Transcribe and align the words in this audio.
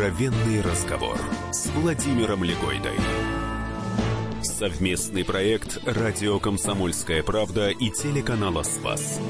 Откровенный 0.00 0.62
разговор 0.62 1.18
с 1.52 1.66
Владимиром 1.66 2.42
Легойдой. 2.42 2.96
Совместный 4.42 5.26
проект 5.26 5.78
«Радио 5.84 6.40
Комсомольская 6.40 7.22
правда» 7.22 7.68
и 7.68 7.90
телеканала 7.90 8.62
«Спас». 8.62 9.20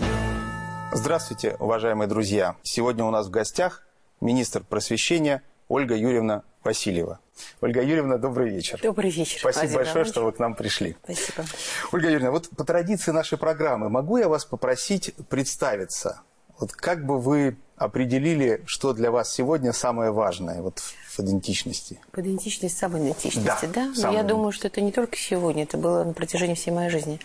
Здравствуйте, 0.92 1.56
уважаемые 1.58 2.06
друзья. 2.06 2.54
Сегодня 2.62 3.04
у 3.04 3.10
нас 3.10 3.26
в 3.26 3.30
гостях 3.30 3.84
министр 4.20 4.62
просвещения 4.62 5.42
Ольга 5.66 5.96
Юрьевна 5.96 6.44
Васильева. 6.62 7.18
Ольга 7.60 7.82
Юрьевна, 7.82 8.18
добрый 8.18 8.50
вечер. 8.50 8.78
Добрый 8.80 9.10
вечер. 9.10 9.40
Спасибо 9.40 9.62
Владимир 9.62 9.78
большое, 9.78 9.94
Иванович. 9.94 10.12
что 10.12 10.24
вы 10.24 10.30
к 10.30 10.38
нам 10.38 10.54
пришли. 10.54 10.96
Спасибо. 11.02 11.48
Ольга 11.90 12.10
Юрьевна, 12.10 12.30
вот 12.30 12.48
по 12.50 12.62
традиции 12.62 13.10
нашей 13.10 13.38
программы 13.38 13.88
могу 13.88 14.18
я 14.18 14.28
вас 14.28 14.44
попросить 14.44 15.16
представиться? 15.28 16.22
Вот 16.60 16.70
как 16.70 17.04
бы 17.04 17.18
вы 17.18 17.56
определили, 17.80 18.62
что 18.66 18.92
для 18.92 19.10
вас 19.10 19.32
сегодня 19.32 19.72
самое 19.72 20.10
важное 20.12 20.60
вот 20.60 20.80
в 20.80 21.18
идентичности? 21.18 21.98
По 22.12 22.20
идентичности, 22.20 22.76
самой 22.76 23.00
идентичности, 23.00 23.66
Да, 23.66 23.72
да? 23.72 23.86
Но 23.86 23.94
самой. 23.94 24.16
я 24.18 24.22
думаю, 24.22 24.52
что 24.52 24.68
это 24.68 24.82
не 24.82 24.92
только 24.92 25.16
сегодня, 25.16 25.62
это 25.62 25.78
было 25.78 26.04
на 26.04 26.12
протяжении 26.12 26.54
всей 26.54 26.72
моей 26.72 26.90
жизни. 26.90 27.18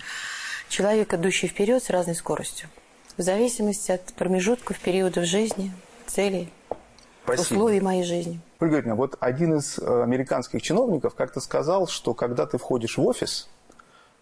Человек, 0.70 1.14
идущий 1.14 1.48
вперед 1.48 1.84
с 1.84 1.90
разной 1.90 2.16
скоростью. 2.16 2.70
В 3.18 3.22
зависимости 3.22 3.92
от 3.92 4.14
промежутков, 4.14 4.80
периодов 4.80 5.26
жизни, 5.26 5.74
целей, 6.08 6.50
условий 7.28 7.82
моей 7.82 8.04
жизни. 8.04 8.40
Ольга 8.62 8.96
вот 8.96 9.18
один 9.20 9.58
из 9.58 9.78
э, 9.78 10.04
американских 10.04 10.62
чиновников 10.62 11.16
как-то 11.16 11.42
сказал, 11.42 11.88
что 11.88 12.14
когда 12.14 12.46
ты 12.46 12.58
входишь 12.58 12.98
в 12.98 13.06
офис, 13.06 13.50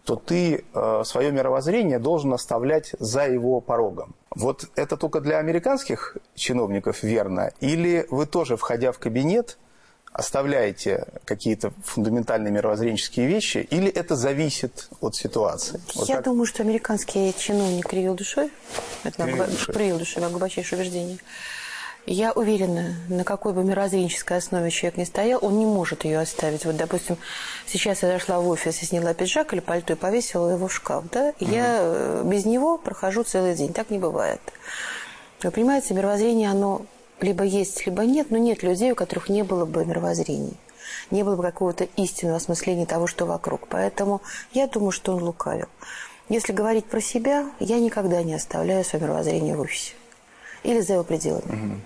то 0.04 0.16
ты 0.16 0.64
э, 0.74 1.02
свое 1.04 1.32
мировоззрение 1.32 1.98
должен 1.98 2.32
оставлять 2.34 2.92
за 2.98 3.26
его 3.26 3.60
порогом. 3.60 4.14
Вот 4.34 4.66
это 4.76 4.96
только 4.96 5.20
для 5.20 5.38
американских 5.38 6.16
чиновников 6.34 7.02
верно? 7.02 7.52
Или 7.60 8.06
вы 8.10 8.26
тоже, 8.26 8.56
входя 8.56 8.92
в 8.92 8.98
кабинет, 8.98 9.56
оставляете 10.12 11.06
какие-то 11.24 11.72
фундаментальные 11.84 12.52
мировоззренческие 12.52 13.26
вещи, 13.26 13.66
или 13.70 13.88
это 13.90 14.14
зависит 14.14 14.88
от 15.00 15.16
ситуации? 15.16 15.80
Вот 15.94 16.08
я 16.08 16.16
как- 16.16 16.24
думаю, 16.26 16.46
что 16.46 16.62
американский 16.62 17.34
чиновник 17.36 17.86
кривил 17.88 18.14
душой. 18.14 18.50
Это 19.02 19.24
Кривил 19.24 19.44
душой. 19.46 19.74
кривил 19.74 19.98
душой, 19.98 20.28
глубочайшее 20.28 20.80
убеждение. 20.80 21.18
Я 22.06 22.32
уверена, 22.32 22.96
на 23.08 23.24
какой 23.24 23.54
бы 23.54 23.64
мировоззренческой 23.64 24.36
основе 24.36 24.70
человек 24.70 24.98
ни 24.98 25.04
стоял, 25.04 25.38
он 25.42 25.58
не 25.58 25.64
может 25.64 26.04
ее 26.04 26.20
оставить. 26.20 26.66
Вот, 26.66 26.76
допустим, 26.76 27.16
сейчас 27.66 28.02
я 28.02 28.10
зашла 28.10 28.40
в 28.40 28.48
офис 28.48 28.82
и 28.82 28.84
сняла 28.84 29.14
пиджак 29.14 29.54
или 29.54 29.60
пальто 29.60 29.94
и 29.94 29.96
повесила 29.96 30.50
его 30.50 30.68
в 30.68 30.72
шкаф, 30.74 31.04
да? 31.10 31.30
И 31.38 31.46
Я 31.46 31.78
э, 31.80 32.22
без 32.26 32.44
него 32.44 32.76
прохожу 32.76 33.24
целый 33.24 33.54
день. 33.54 33.72
Так 33.72 33.88
не 33.88 33.98
бывает. 33.98 34.40
Вы 35.42 35.50
понимаете, 35.50 35.94
мировоззрение, 35.94 36.50
оно 36.50 36.82
либо 37.22 37.42
есть, 37.42 37.86
либо 37.86 38.04
нет, 38.04 38.30
но 38.30 38.36
нет 38.36 38.62
людей, 38.62 38.92
у 38.92 38.94
которых 38.94 39.30
не 39.30 39.42
было 39.42 39.64
бы 39.64 39.86
мировоззрения. 39.86 40.58
Не 41.10 41.22
было 41.22 41.36
бы 41.36 41.42
какого-то 41.42 41.84
истинного 41.96 42.36
осмысления 42.36 42.84
того, 42.84 43.06
что 43.06 43.24
вокруг. 43.24 43.66
Поэтому 43.68 44.20
я 44.52 44.66
думаю, 44.66 44.90
что 44.90 45.16
он 45.16 45.22
лукавил. 45.22 45.68
Если 46.28 46.52
говорить 46.52 46.84
про 46.84 47.00
себя, 47.00 47.50
я 47.60 47.80
никогда 47.80 48.22
не 48.22 48.34
оставляю 48.34 48.84
свое 48.84 49.04
мировоззрение 49.06 49.56
в 49.56 49.60
офисе. 49.60 49.94
Или 50.64 50.80
за 50.80 50.94
его 50.94 51.04
пределами. 51.04 51.80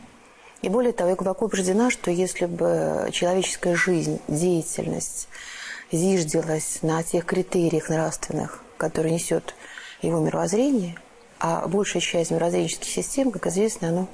И 0.63 0.69
более 0.69 0.93
того, 0.93 1.11
я 1.11 1.17
глубоко 1.17 1.47
убеждена, 1.47 1.91
что 1.91 2.11
если 2.11 2.47
бы 2.47 3.09
человеческая 3.13 3.77
жизнь, 3.77 4.21
деятельность 4.27 5.29
зиждилась 5.93 6.81
на 6.83 7.03
тех 7.03 7.25
критериях 7.25 7.89
нравственных, 7.89 8.63
которые 8.77 9.15
несет 9.15 9.55
его 10.03 10.19
мировоззрение, 10.21 10.97
а 11.39 11.67
большая 11.69 12.03
часть 12.03 12.31
мировоззренческих 12.31 12.89
систем, 12.89 13.31
как 13.31 13.47
известно, 13.47 13.89
оно 13.89 14.09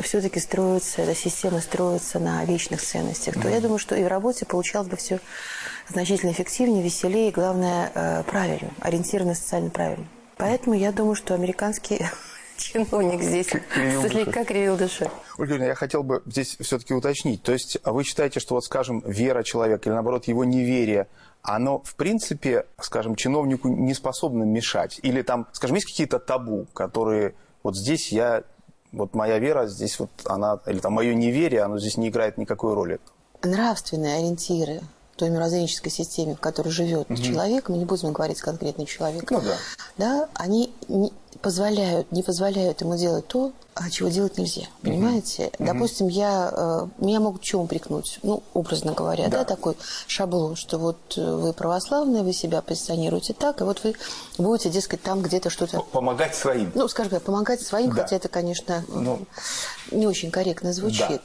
все-таки 0.00 0.40
строится, 0.40 1.02
эта 1.02 1.14
система 1.14 1.60
строится 1.60 2.18
на 2.18 2.44
вечных 2.44 2.80
ценностях, 2.80 3.40
то 3.40 3.48
я 3.48 3.60
думаю, 3.60 3.78
что 3.78 3.94
и 3.94 4.04
в 4.04 4.08
работе 4.08 4.46
получалось 4.46 4.88
бы 4.88 4.96
все 4.96 5.20
значительно 5.88 6.30
эффективнее, 6.30 6.82
веселее 6.82 7.28
и, 7.28 7.32
главное, 7.32 7.90
э, 7.94 8.22
правильно, 8.24 8.70
ориентировано 8.80 9.34
социально 9.34 9.70
правильно. 9.70 10.06
Поэтому 10.36 10.76
я 10.76 10.92
думаю, 10.92 11.14
что 11.14 11.34
американский 11.34 12.06
чиновник 12.58 13.22
здесь 13.22 13.46
Кривил 13.72 14.02
душой. 14.02 14.10
слегка 14.24 14.44
кривил 14.44 14.76
душой. 14.76 15.08
Ольга 15.38 15.54
Юрьевна, 15.54 15.66
я 15.68 15.74
хотел 15.74 16.02
бы 16.02 16.22
здесь 16.26 16.56
все-таки 16.60 16.92
уточнить. 16.94 17.42
То 17.42 17.52
есть 17.52 17.78
а 17.82 17.92
вы 17.92 18.04
считаете, 18.04 18.40
что, 18.40 18.54
вот, 18.54 18.64
скажем, 18.64 19.02
вера 19.06 19.42
человека 19.42 19.88
или, 19.88 19.94
наоборот, 19.94 20.26
его 20.26 20.44
неверие, 20.44 21.06
оно, 21.42 21.80
в 21.84 21.94
принципе, 21.94 22.66
скажем, 22.80 23.14
чиновнику 23.14 23.68
не 23.68 23.94
способно 23.94 24.42
мешать? 24.44 24.98
Или 25.02 25.22
там, 25.22 25.46
скажем, 25.52 25.76
есть 25.76 25.86
какие-то 25.86 26.18
табу, 26.18 26.66
которые 26.74 27.34
вот 27.62 27.76
здесь 27.76 28.12
я, 28.12 28.42
вот 28.92 29.14
моя 29.14 29.38
вера, 29.38 29.66
здесь 29.66 29.98
вот 29.98 30.10
она, 30.24 30.60
или 30.66 30.78
там 30.78 30.92
мое 30.94 31.14
неверие, 31.14 31.62
оно 31.62 31.78
здесь 31.78 31.96
не 31.96 32.08
играет 32.08 32.38
никакой 32.38 32.74
роли? 32.74 32.98
Нравственные 33.42 34.16
ориентиры 34.16 34.80
той 35.16 35.30
мировоззренческой 35.30 35.90
системе, 35.90 36.36
в 36.36 36.40
которой 36.40 36.68
живет 36.68 37.08
человек, 37.20 37.68
мы 37.68 37.76
не 37.78 37.84
будем 37.84 38.12
говорить 38.12 38.40
конкретный 38.40 38.86
человек, 38.86 39.28
Ну 39.30 39.40
да. 39.40 39.56
да, 39.96 40.28
они 40.34 40.72
не 40.88 41.12
позволяют, 41.42 42.10
не 42.12 42.22
позволяют 42.22 42.80
ему 42.80 42.96
делать 42.96 43.26
то, 43.28 43.52
а 43.74 43.90
чего 43.90 44.08
делать 44.08 44.38
нельзя. 44.38 44.62
Понимаете? 44.82 45.52
Допустим, 45.60 46.08
я, 46.08 46.50
э, 46.52 46.86
меня 46.98 47.20
могут 47.20 47.42
чем 47.42 47.60
упрекнуть? 47.60 48.18
Ну, 48.24 48.42
образно 48.54 48.92
говоря, 48.92 49.28
да. 49.28 49.38
Да. 49.38 49.44
такой 49.44 49.76
шаблон, 50.08 50.56
что 50.56 50.78
вот 50.78 50.96
э, 51.16 51.34
вы 51.36 51.52
православные, 51.52 52.24
вы 52.24 52.32
себя 52.32 52.60
позиционируете 52.60 53.34
так, 53.34 53.60
и 53.60 53.64
вот 53.64 53.84
вы 53.84 53.94
будете, 54.36 54.68
дескать, 54.70 55.02
там 55.02 55.22
где-то 55.22 55.48
что-то 55.48 55.80
Помогать 55.92 56.34
своим. 56.34 56.72
ну, 56.74 56.88
скажем 56.88 57.10
так, 57.10 57.22
помогать 57.22 57.60
своим, 57.60 57.90
Да. 57.94 58.02
хотя 58.02 58.16
это, 58.16 58.28
конечно, 58.28 58.84
Ну. 58.88 59.20
не 59.92 60.06
очень 60.08 60.30
корректно 60.32 60.72
звучит. 60.72 61.20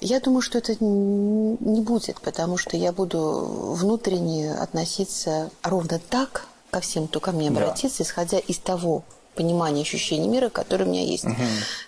Я 0.00 0.20
думаю, 0.20 0.40
что 0.40 0.56
это 0.56 0.74
не 0.82 1.82
будет, 1.82 2.20
потому 2.22 2.56
что 2.56 2.78
я 2.78 2.92
буду 2.92 3.74
внутренне 3.74 4.54
относиться 4.54 5.50
ровно 5.62 5.98
так 6.08 6.46
ко 6.70 6.80
всем, 6.80 7.08
кто 7.08 7.20
ко 7.20 7.32
мне 7.32 7.50
Да. 7.50 7.60
обратится, 7.60 8.02
исходя 8.04 8.38
из 8.38 8.56
того 8.58 9.02
понимания, 9.34 9.82
ощущения 9.82 10.28
мира, 10.28 10.48
которое 10.48 10.84
у 10.84 10.88
меня 10.88 11.02
есть. 11.02 11.24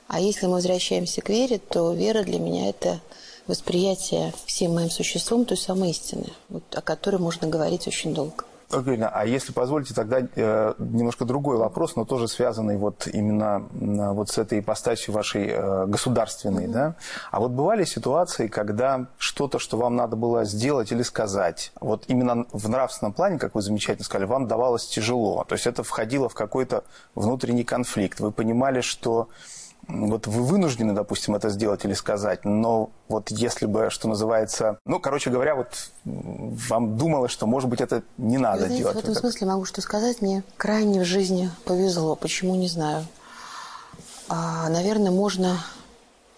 А 0.09 0.21
если 0.21 0.47
мы 0.47 0.55
возвращаемся 0.55 1.21
к 1.23 1.29
вере, 1.29 1.59
то 1.59 1.93
вера 1.93 2.23
для 2.23 2.39
меня– 2.39 2.69
это 2.71 3.01
восприятие 3.47 4.33
всем 4.47 4.75
моим 4.75 4.91
существом 4.91 5.45
той 5.45 5.57
самой 5.57 5.91
истины, 5.91 6.27
вот, 6.49 6.63
о 6.75 6.81
которой 6.81 7.17
можно 7.17 7.49
говорить 7.49 7.87
очень 7.87 8.15
долго. 8.15 8.45
Юрьевна, 8.81 9.11
а 9.13 9.27
если 9.27 9.53
позволите, 9.53 9.95
тогда 9.95 10.21
э, 10.21 10.75
немножко 10.79 11.25
другой 11.25 11.57
вопрос, 11.57 11.97
но 11.97 12.05
тоже 12.05 12.29
связанный 12.29 12.77
вот 12.77 13.07
именно 13.07 13.69
м, 13.81 14.15
вот 14.15 14.31
с 14.31 14.39
этой 14.39 14.61
ипостасью 14.61 15.15
вашей 15.15 15.49
э, 15.49 15.87
государственной, 15.87 16.69
да? 16.69 16.95
А 17.31 17.41
вот 17.41 17.51
бывали 17.53 17.85
ситуации, 17.85 18.47
когда 18.49 19.07
что-то, 19.19 19.59
что 19.59 19.77
вам 19.77 19.97
надо 19.97 20.17
было 20.17 20.45
сделать 20.45 20.93
или 20.93 21.03
сказать, 21.03 21.73
вот 21.81 22.05
именно 22.09 22.47
в 22.53 22.69
нравственном 22.69 23.13
плане, 23.13 23.39
как 23.39 23.55
вы 23.55 23.63
замечательно 23.63 24.05
сказали, 24.05 24.27
вам 24.27 24.49
давалось 24.49 24.87
тяжело, 24.87 25.45
то 25.49 25.55
есть 25.55 25.67
это 25.67 25.83
входило 25.83 26.29
в 26.29 26.35
какой-то 26.35 26.85
внутренний 27.15 27.65
конфликт, 27.65 28.21
вы 28.21 28.33
понимали, 28.33 28.81
что 28.81 29.29
вот 29.89 30.27
вы 30.27 30.43
вынуждены, 30.43 30.93
допустим, 30.93 31.35
это 31.35 31.49
сделать 31.51 31.85
или 31.85 31.93
сказать, 31.95 32.45
но 32.45 32.91
вот 33.09 33.31
если 33.31 33.67
бы, 33.67 33.91
что 33.91 34.09
называется, 34.09 34.79
ну, 34.87 35.01
короче 35.01 35.31
говоря, 35.31 35.55
вот 35.55 35.91
вам 36.05 36.97
думалось, 36.97 37.33
что, 37.33 37.47
может 37.47 37.69
быть, 37.69 37.81
это 37.81 38.03
не 38.17 38.39
надо 38.39 38.61
Вы 38.61 38.67
знаете, 38.67 38.79
делать. 38.79 38.97
в 38.97 38.99
этом 39.01 39.15
как- 39.15 39.21
смысле 39.21 39.47
могу 39.49 39.65
что 39.65 39.81
сказать. 39.81 40.23
Мне 40.23 40.45
крайне 40.57 41.01
в 41.01 41.05
жизни 41.05 41.51
повезло. 41.65 42.15
Почему, 42.17 42.55
не 42.55 42.69
знаю. 42.69 43.05
А, 44.29 44.69
наверное, 44.69 45.11
можно 45.11 45.59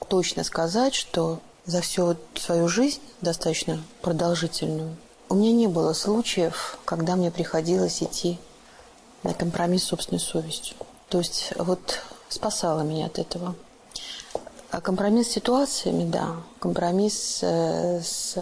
точно 0.09 0.43
сказать, 0.44 0.94
что 0.94 1.41
за 1.66 1.81
всю 1.81 2.16
свою 2.34 2.69
жизнь, 2.69 3.00
достаточно 3.21 3.83
продолжительную, 4.03 4.97
у 5.28 5.34
меня 5.34 5.53
не 5.53 5.66
было 5.66 5.93
случаев, 5.93 6.78
когда 6.84 7.16
мне 7.16 7.31
приходилось 7.31 8.03
идти 8.03 8.38
на 9.22 9.33
компромисс 9.33 9.84
с 9.84 9.88
собственной 9.88 10.21
совестью. 10.21 10.77
То 11.09 11.19
есть 11.19 11.53
вот 11.56 12.03
спасало 12.34 12.83
меня 12.83 13.07
от 13.07 13.19
этого. 13.19 13.54
А 14.71 14.81
компромисс 14.81 15.28
с 15.28 15.33
ситуациями, 15.33 16.04
да. 16.10 16.36
Компромисс 16.59 17.41
э, 17.42 18.01
с 18.03 18.36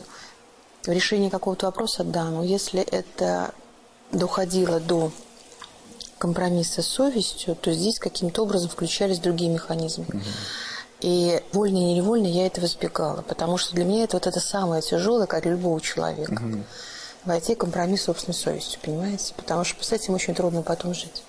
решением 0.87 1.31
какого-то 1.31 1.67
вопроса, 1.67 2.05
да. 2.05 2.25
Но 2.25 2.43
если 2.43 2.81
это 2.81 3.53
доходило 4.13 4.81
до 4.81 5.13
компромисса 6.19 6.83
с 6.83 6.87
совестью, 6.87 7.57
то 7.57 7.73
здесь 7.73 7.99
каким-то 7.99 8.43
образом 8.43 8.71
включались 8.71 9.19
другие 9.19 9.51
механизмы. 9.51 10.07
И 11.01 11.43
вольно 11.53 11.79
или 11.79 11.99
невольно 11.99 12.29
я 12.29 12.47
этого 12.47 12.67
избегала, 12.67 13.23
потому 13.23 13.59
что 13.59 13.75
для 13.75 13.85
меня 13.85 14.05
это 14.05 14.17
вот 14.17 14.29
это 14.29 14.39
самое 14.39 14.83
тяжелое, 14.83 15.27
как 15.27 15.43
для 15.43 15.53
любого 15.53 15.81
человека. 15.81 16.41
Войти 17.25 17.55
в 17.55 17.59
компромисс 17.59 18.03
с 18.03 18.05
собственной 18.05 18.35
совестью, 18.35 18.81
понимаете? 18.83 19.35
Потому 19.37 19.65
что 19.65 19.85
с 19.85 19.93
этим 19.93 20.15
очень 20.15 20.35
трудно 20.35 20.63
потом 20.63 20.95
жить. 20.95 21.23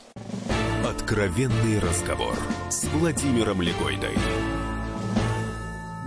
Откровенный 0.86 1.80
разговор 1.80 2.36
с 2.69 2.86
Владимиром 2.86 3.62
Легойдой. 3.62 4.15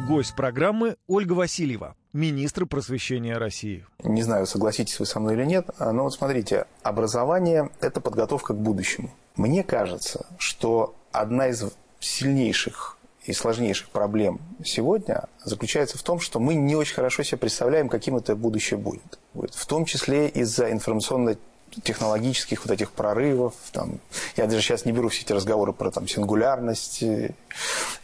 Гость 0.07 0.35
программы 0.37 0.97
Ольга 1.07 1.33
Васильева, 1.33 1.97
министр 2.13 2.67
просвещения 2.67 3.37
России. 3.39 3.85
Не 4.05 4.23
знаю, 4.23 4.47
согласитесь 4.47 4.99
вы 5.01 5.07
со 5.07 5.19
мной 5.19 5.35
или 5.35 5.45
нет, 5.45 5.69
но 5.81 6.05
вот 6.05 6.15
смотрите, 6.15 6.67
образование– 6.83 7.71
это 7.81 8.01
подготовка 8.01 8.55
к 8.55 8.59
будущему. 8.59 9.11
Мне 9.35 9.65
кажется, 9.65 10.27
что 10.39 10.95
одна 11.13 11.49
из 11.49 11.65
сильнейших 12.01 12.97
из 13.25 13.39
сложнейших 13.39 13.89
проблем 13.89 14.41
сегодня 14.65 15.25
заключается 15.43 15.99
в 15.99 16.03
том, 16.03 16.21
что 16.21 16.39
мы 16.39 16.55
не 16.55 16.77
очень 16.77 16.95
хорошо 16.95 17.23
себе 17.25 17.39
представляем, 17.39 17.89
каким 17.89 18.17
это 18.17 18.37
будущее 18.37 18.79
будет. 18.79 19.19
В 19.35 19.67
том 19.67 19.85
числе 19.85 20.29
из-за 20.29 20.71
информационной 20.71 21.37
технологических 21.83 22.65
вот 22.65 22.73
этих 22.73 22.91
прорывов. 22.93 23.55
Там, 23.73 24.01
я 24.37 24.47
даже 24.47 24.63
сейчас 24.63 24.85
не 24.85 24.93
беру 24.93 25.09
все 25.09 25.23
эти 25.23 25.33
разговоры 25.33 25.73
про 25.73 25.91
там, 25.91 26.09
сингулярность 26.09 27.03
и 27.03 27.35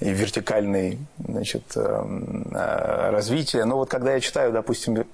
вертикальное 0.01 0.99
значит, 1.19 1.65
эм, 1.77 2.49
э, 2.53 3.11
развитие. 3.11 3.65
Но 3.65 3.77
вот 3.77 3.89
когда 3.89 4.15
я 4.15 4.21
читаю, 4.21 4.53
допустим, 4.53 4.99
э, 4.99 5.07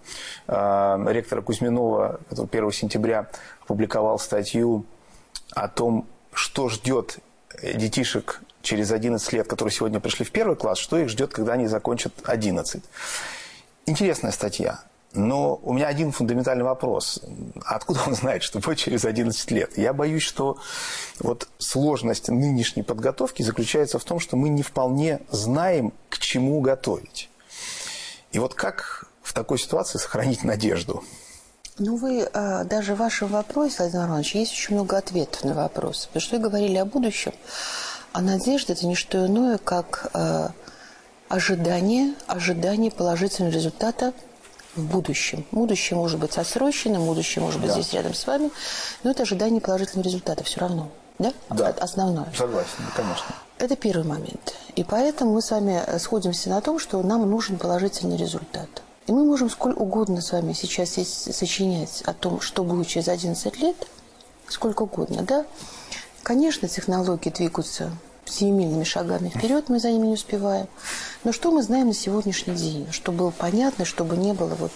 ректора 1.09 1.43
Кузьминова, 1.43 2.21
который 2.29 2.47
1 2.47 2.73
сентября 2.73 3.29
опубликовал 3.63 4.19
статью 4.19 4.85
о 5.53 5.69
том, 5.69 6.07
что 6.33 6.69
ждет 6.69 7.19
детишек 7.63 8.43
через 8.63 8.93
11 8.93 9.33
лет, 9.33 9.49
которые 9.49 9.73
сегодня 9.73 10.01
пришли 10.01 10.25
в 10.25 10.31
первый 10.31 10.57
класс, 10.57 10.79
что 10.79 10.99
их 10.99 11.09
ждет, 11.09 11.33
когда 11.33 11.55
они 11.55 11.67
закончат 11.67 12.13
11. 12.25 12.83
Интересная 13.87 14.33
статья. 14.33 14.81
Но 15.19 15.59
у 15.65 15.73
меня 15.73 15.89
один 15.89 16.13
фундаментальный 16.13 16.63
вопрос. 16.63 17.21
Откуда 17.65 18.01
он 18.07 18.15
знает, 18.15 18.45
что 18.45 18.61
будет 18.61 18.79
через 18.79 19.05
11 19.05 19.51
лет? 19.51 19.77
Я 19.77 19.93
боюсь, 19.93 20.23
что 20.23 20.59
вот 21.19 21.49
сложность 21.59 22.29
нынешней 22.29 22.85
подготовки 22.85 23.43
заключается 23.43 23.99
в 23.99 24.05
том, 24.05 24.21
что 24.21 24.37
мы 24.37 24.49
не 24.49 24.63
вполне 24.63 25.21
знаем, 25.31 25.93
к 26.09 26.19
чему 26.19 26.61
готовить. 26.61 27.31
И 28.31 28.39
вот 28.39 28.55
как 28.55 29.09
в 29.21 29.33
такой 29.33 29.59
ситуации 29.59 29.99
сохранить 29.99 30.45
надежду? 30.45 31.03
Ну, 31.79 31.97
вы 31.97 32.23
а, 32.33 32.63
даже 32.63 32.95
в 32.95 32.99
вашем 32.99 33.29
вопросе, 33.29 33.79
Владимир 33.79 34.07
Иванович, 34.07 34.35
есть 34.37 34.53
очень 34.53 34.77
много 34.77 34.99
ответов 34.99 35.43
на 35.43 35.55
вопрос. 35.55 36.07
Потому 36.07 36.21
что 36.21 36.37
вы 36.37 36.43
говорили 36.43 36.77
о 36.77 36.85
будущем. 36.85 37.33
А 38.13 38.21
надежда– 38.21 38.73
это 38.75 38.87
не 38.87 38.95
что 38.95 39.27
иное, 39.27 39.59
как 39.59 40.11
а, 40.13 40.53
ожидание, 41.29 42.15
ожидание 42.29 42.93
положительного 42.93 43.53
результата– 43.53 44.13
в 44.77 44.83
будущем. 44.83 45.45
Будущее 45.53 45.97
может 45.97 46.19
быть 46.19 46.33
сосроченным, 46.33 47.07
будущее 47.07 47.43
может 47.43 47.61
быть 47.61 47.69
да. 47.69 47.75
здесь 47.75 47.93
рядом 47.93 48.15
с 48.15 48.27
вами, 48.27 48.51
но 49.03 49.11
это 49.11 49.23
ожидание 49.23 49.61
положительного 49.61 50.05
результата 50.07 50.45
все 50.45 50.61
равно. 50.61 50.91
Да? 51.19 51.33
Да. 51.51 51.69
Основное. 51.69 52.33
Согласен, 52.37 52.85
конечно. 52.95 53.35
Это 53.59 53.75
первый 53.75 54.05
момент. 54.05 54.55
И 54.77 54.85
поэтому 54.85 55.35
мы 55.35 55.43
с 55.43 55.51
вами 55.51 55.83
сходимся 55.99 56.49
на 56.49 56.61
том, 56.61 56.79
что 56.79 57.03
нам 57.03 57.29
нужен 57.29 57.59
положительный 57.59 58.17
результат. 58.17 58.69
И 59.09 59.13
мы 59.13 59.25
можем 59.25 59.51
сколь 59.51 59.73
угодно 59.73 60.21
с 60.21 60.33
вами 60.33 60.53
сейчас 60.53 60.91
сочинять 60.91 62.03
о 62.05 62.13
том, 62.13 62.41
что 62.41 62.63
будет 62.63 62.87
через 62.87 63.09
11 63.09 63.59
лет, 63.59 63.77
сколько 64.47 64.83
угодно, 64.83 65.23
да? 65.23 65.45
Конечно, 66.23 66.69
технологии 66.69 67.31
двигаются 67.31 67.91
семимильными 68.31 68.85
шагами 68.85 69.29
вперед, 69.29 69.69
мы 69.69 69.79
за 69.79 69.91
ними 69.91 70.09
не 70.09 70.15
успеваем. 70.15 70.69
Но 71.25 71.33
что 71.33 71.51
мы 71.51 71.63
знаем 71.63 71.89
на 71.89 71.95
сегодняшний 71.95 72.55
день? 72.55 72.89
Чтобы 72.93 73.19
было 73.19 73.31
понятно, 73.31 73.85
чтобы 73.85 74.17
не 74.17 74.33
было 74.33 74.55
вот 74.55 74.73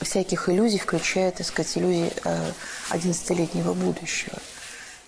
всяких 0.00 0.48
иллюзий, 0.48 0.78
включая, 0.78 1.30
так 1.30 1.46
сказать, 1.46 1.76
иллюзии 1.76 2.12
11-летнего 2.90 3.72
э, 3.72 3.74
будущего. 3.74 4.38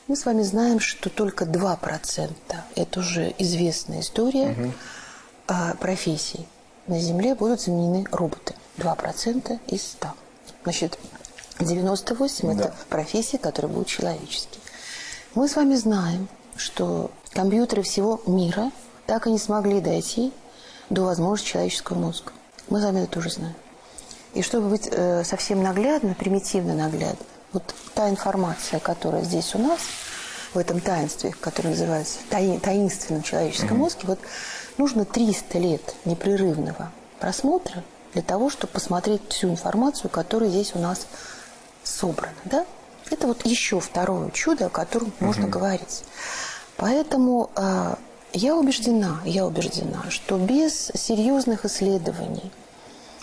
Мы 0.09 0.17
с 0.17 0.27
вами 0.27 0.43
знаем, 0.43 0.81
что 0.81 1.09
только 1.11 1.45
2% 1.45 2.33
это 2.75 3.01
уже 3.01 3.35
известная 3.39 4.01
история 4.01 4.51
угу. 4.51 4.73
профессий 5.81 6.47
на 6.87 6.99
Земле 6.99 7.35
будут 7.35 7.61
заменены 7.61 8.05
роботы. 8.11 8.55
2% 8.79 9.59
из 9.69 9.83
100. 9.83 10.09
Значит, 10.65 10.99
98 11.61 12.57
да. 12.57 12.65
это 12.65 12.75
профессии, 12.89 13.37
которые 13.37 13.71
будут 13.71 13.89
человеческие. 13.89 14.61
Мы 15.35 15.49
с 15.49 15.57
вами 15.57 15.75
знаем, 15.75 16.29
что 16.57 17.11
компьютеры 17.33 17.83
всего 17.83 18.21
мира 18.27 18.71
так 19.07 19.27
и 19.27 19.31
не 19.31 19.39
смогли 19.39 19.81
дойти 19.81 20.33
до 20.91 21.03
возможности 21.03 21.51
человеческого 21.51 21.99
мозга. 21.99 22.33
Мы 22.69 22.81
с 22.81 22.85
вами 22.85 23.01
это 23.01 23.13
тоже 23.13 23.31
знаем. 23.31 23.55
И 24.35 24.43
чтобы 24.43 24.69
быть 24.69 24.89
э, 24.91 25.25
совсем 25.25 25.63
наглядно, 25.63 26.15
примитивно 26.15 26.75
наглядно, 26.75 27.27
вот 27.53 27.75
та 27.95 28.09
информация, 28.09 28.81
которая 28.81 29.23
здесь 29.25 29.55
у 29.55 29.59
нас, 29.59 29.81
в 30.55 30.59
этом 30.59 30.81
таинстве, 30.81 31.33
которое 31.33 31.71
называется 31.71 32.19
таи, 32.31 32.59
таинственным 32.59 33.23
человеческом 33.23 33.77
mm-hmm. 33.77 33.81
мозге, 33.81 34.01
вот 34.05 34.19
нужно 34.79 35.05
300 35.05 35.59
лет 35.59 35.95
непрерывного 36.05 36.93
просмотра 37.21 37.83
для 38.13 38.23
того, 38.23 38.51
чтобы 38.51 38.73
посмотреть 38.73 39.23
всю 39.31 39.49
информацию, 39.49 40.11
которая 40.11 40.51
здесь 40.51 40.75
у 40.75 40.79
нас 40.79 41.07
собрана. 41.83 42.35
Да? 42.45 42.67
Это 43.11 43.27
вот 43.27 43.45
еще 43.47 43.81
второе 43.81 44.31
чудо, 44.31 44.67
о 44.67 44.71
котором 44.71 45.09
mm-hmm. 45.09 45.25
можно 45.25 45.49
говорить. 45.49 46.05
Поэтому 46.77 47.51
э, 47.57 47.95
я 48.33 48.57
убеждена, 48.57 49.21
я 49.25 49.47
убеждена, 49.47 50.05
что 50.09 50.39
без 50.39 50.91
серьезных 50.95 51.65
исследований, 51.65 52.51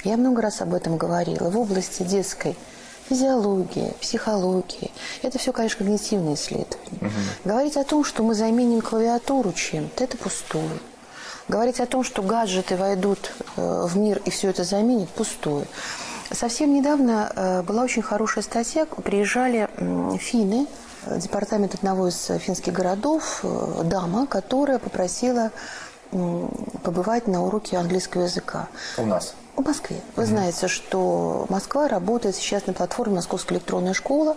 я 0.03 0.17
много 0.17 0.41
раз 0.41 0.61
об 0.61 0.73
этом 0.73 0.97
говорила, 0.97 1.49
в 1.49 1.57
области 1.57 2.03
детской 2.03 2.55
физиологии, 3.09 3.93
психологии, 3.99 4.91
это 5.23 5.39
все, 5.39 5.51
конечно, 5.51 5.79
когнитивные 5.79 6.35
исследования. 6.35 6.99
Угу. 7.01 7.09
Говорить 7.45 7.75
о 7.77 7.83
том, 7.83 8.03
что 8.03 8.23
мы 8.23 8.35
заменим 8.35 8.81
клавиатуру 8.81 9.51
чем-то, 9.51 10.03
это 10.03 10.17
пустое. 10.17 10.69
Говорить 11.47 11.79
о 11.79 11.87
том, 11.87 12.03
что 12.03 12.21
гаджеты 12.21 12.77
войдут 12.77 13.33
э, 13.57 13.85
в 13.87 13.97
мир 13.97 14.21
и 14.25 14.29
все 14.29 14.49
это 14.49 14.63
заменит, 14.63 15.09
пустое. 15.09 15.65
Совсем 16.31 16.73
недавно 16.73 17.31
э, 17.35 17.61
была 17.63 17.83
очень 17.83 18.03
хорошая 18.03 18.43
статья, 18.43 18.85
приезжали 18.85 19.67
финны, 20.19 20.67
департамент 21.07 21.75
одного 21.75 22.07
из 22.09 22.31
финских 22.39 22.73
городов, 22.73 23.41
э, 23.43 23.81
дама, 23.85 24.27
которая 24.27 24.79
попросила 24.79 25.51
побывать 26.11 27.27
на 27.27 27.43
уроке 27.43 27.77
английского 27.77 28.23
языка. 28.23 28.67
У 28.97 29.05
нас? 29.05 29.35
В 29.55 29.61
Москве. 29.61 29.97
Вы 30.15 30.23
угу. 30.23 30.29
знаете, 30.29 30.67
что 30.67 31.45
Москва 31.49 31.87
работает 31.87 32.35
сейчас 32.35 32.65
на 32.65 32.73
платформе 32.73 33.15
«Московская 33.15 33.55
электронная 33.55 33.93
школа». 33.93 34.35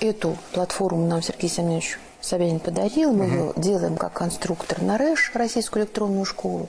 Эту 0.00 0.36
платформу 0.52 1.06
нам 1.06 1.22
Сергей 1.22 1.50
Семенович 1.50 1.98
Собянин 2.20 2.60
подарил. 2.60 3.12
Мы 3.12 3.24
угу. 3.24 3.34
ее 3.34 3.52
делаем 3.56 3.96
как 3.96 4.12
конструктор 4.12 4.82
на 4.82 4.98
РЭШ, 4.98 5.32
Российскую 5.34 5.82
электронную 5.82 6.24
школу. 6.24 6.68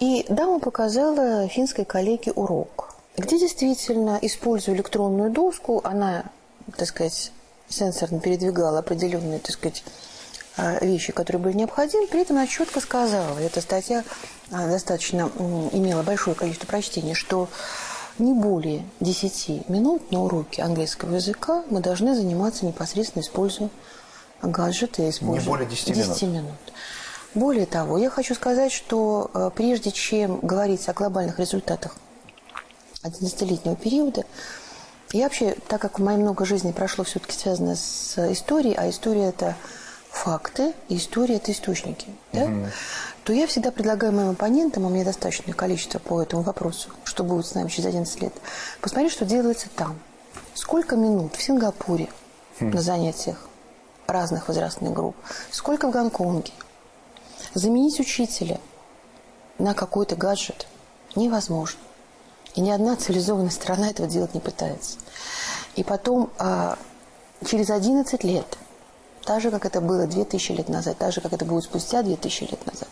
И 0.00 0.26
дама 0.28 0.58
показала 0.58 1.48
финской 1.48 1.84
коллеге 1.84 2.32
урок, 2.32 2.94
где 3.16 3.38
действительно, 3.38 4.18
используя 4.20 4.74
электронную 4.74 5.30
доску, 5.30 5.80
она, 5.84 6.24
так 6.76 6.88
сказать, 6.88 7.32
сенсорно 7.74 8.20
передвигала 8.20 8.78
определенные, 8.78 9.38
так 9.38 9.52
сказать, 9.52 9.84
а, 10.56 10.78
вещи, 10.84 11.12
которые 11.12 11.42
были 11.42 11.56
необходимы, 11.56 12.06
при 12.06 12.22
этом 12.22 12.36
она 12.36 12.46
четко 12.46 12.80
сказала, 12.80 13.38
эта 13.38 13.60
статья 13.60 14.04
а, 14.52 14.68
достаточно 14.68 15.30
имела 15.72 16.02
большое 16.02 16.36
количество 16.36 16.66
прочтений, 16.66 17.14
что 17.14 17.48
не 18.18 18.32
более 18.32 18.84
10 19.00 19.68
минут 19.68 20.12
на 20.12 20.22
уроке 20.22 20.62
английского 20.62 21.16
языка 21.16 21.64
мы 21.70 21.80
должны 21.80 22.14
заниматься 22.14 22.64
непосредственно 22.64 23.22
используя 23.22 23.68
гаджеты, 24.42 25.08
используя 25.08 25.40
не 25.40 25.48
более 25.48 25.66
10, 25.66 25.86
10 25.92 26.22
минут. 26.22 26.22
минут. 26.22 26.58
Более 27.34 27.66
того, 27.66 27.98
я 27.98 28.10
хочу 28.10 28.34
сказать, 28.36 28.70
что 28.70 29.30
а, 29.34 29.50
прежде 29.50 29.90
чем 29.90 30.38
говорить 30.38 30.88
о 30.88 30.92
глобальных 30.92 31.40
результатах 31.40 31.96
11-летнего 33.02 33.74
периода, 33.74 34.24
я 35.18 35.24
вообще, 35.24 35.56
так 35.68 35.80
как 35.80 35.98
в 35.98 36.02
моей 36.02 36.18
много 36.18 36.44
жизни 36.44 36.72
прошло 36.72 37.04
все-таки 37.04 37.36
связано 37.36 37.76
с 37.76 38.18
историей, 38.32 38.74
а 38.76 38.88
история 38.90 39.26
это 39.26 39.56
факты, 40.10 40.72
и 40.88 40.96
история 40.96 41.36
это 41.36 41.52
источники, 41.52 42.08
да? 42.32 42.44
угу. 42.44 42.66
то 43.24 43.32
я 43.32 43.46
всегда 43.46 43.70
предлагаю 43.70 44.12
моим 44.12 44.30
оппонентам, 44.30 44.84
у 44.84 44.88
меня 44.88 45.04
достаточное 45.04 45.54
количество 45.54 45.98
по 45.98 46.22
этому 46.22 46.42
вопросу, 46.42 46.90
что 47.04 47.24
будет 47.24 47.46
с 47.46 47.54
нами 47.54 47.68
через 47.68 47.86
11 47.86 48.22
лет, 48.22 48.32
посмотреть, 48.80 49.12
что 49.12 49.24
делается 49.24 49.68
там. 49.74 49.98
Сколько 50.54 50.96
минут 50.96 51.34
в 51.34 51.42
Сингапуре 51.42 52.08
хм. 52.60 52.70
на 52.70 52.80
занятиях 52.80 53.48
разных 54.06 54.48
возрастных 54.48 54.92
групп, 54.92 55.16
сколько 55.50 55.88
в 55.88 55.90
Гонконге. 55.90 56.52
Заменить 57.54 57.98
учителя 58.00 58.60
на 59.58 59.74
какой-то 59.74 60.16
гаджет 60.16 60.66
невозможно. 61.16 61.78
И 62.54 62.60
ни 62.60 62.70
одна 62.70 62.96
цивилизованная 62.96 63.50
страна 63.50 63.90
этого 63.90 64.08
делать 64.08 64.34
не 64.34 64.40
пытается. 64.40 64.98
И 65.76 65.82
потом, 65.82 66.30
а, 66.38 66.78
через 67.44 67.70
11 67.70 68.24
лет, 68.24 68.58
так 69.24 69.40
же, 69.40 69.50
как 69.50 69.64
это 69.64 69.80
было 69.80 70.06
2000 70.06 70.52
лет 70.52 70.68
назад, 70.68 70.98
так 70.98 71.12
же, 71.12 71.20
как 71.20 71.32
это 71.32 71.44
будет 71.44 71.64
спустя 71.64 72.02
2000 72.02 72.42
лет 72.44 72.66
назад, 72.66 72.88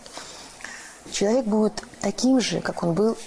человек 1.11 1.45
будет 1.45 1.83
таким 2.01 2.39
же, 2.39 2.59
как 2.59 2.83
он 2.83 2.93
был 2.93 3.17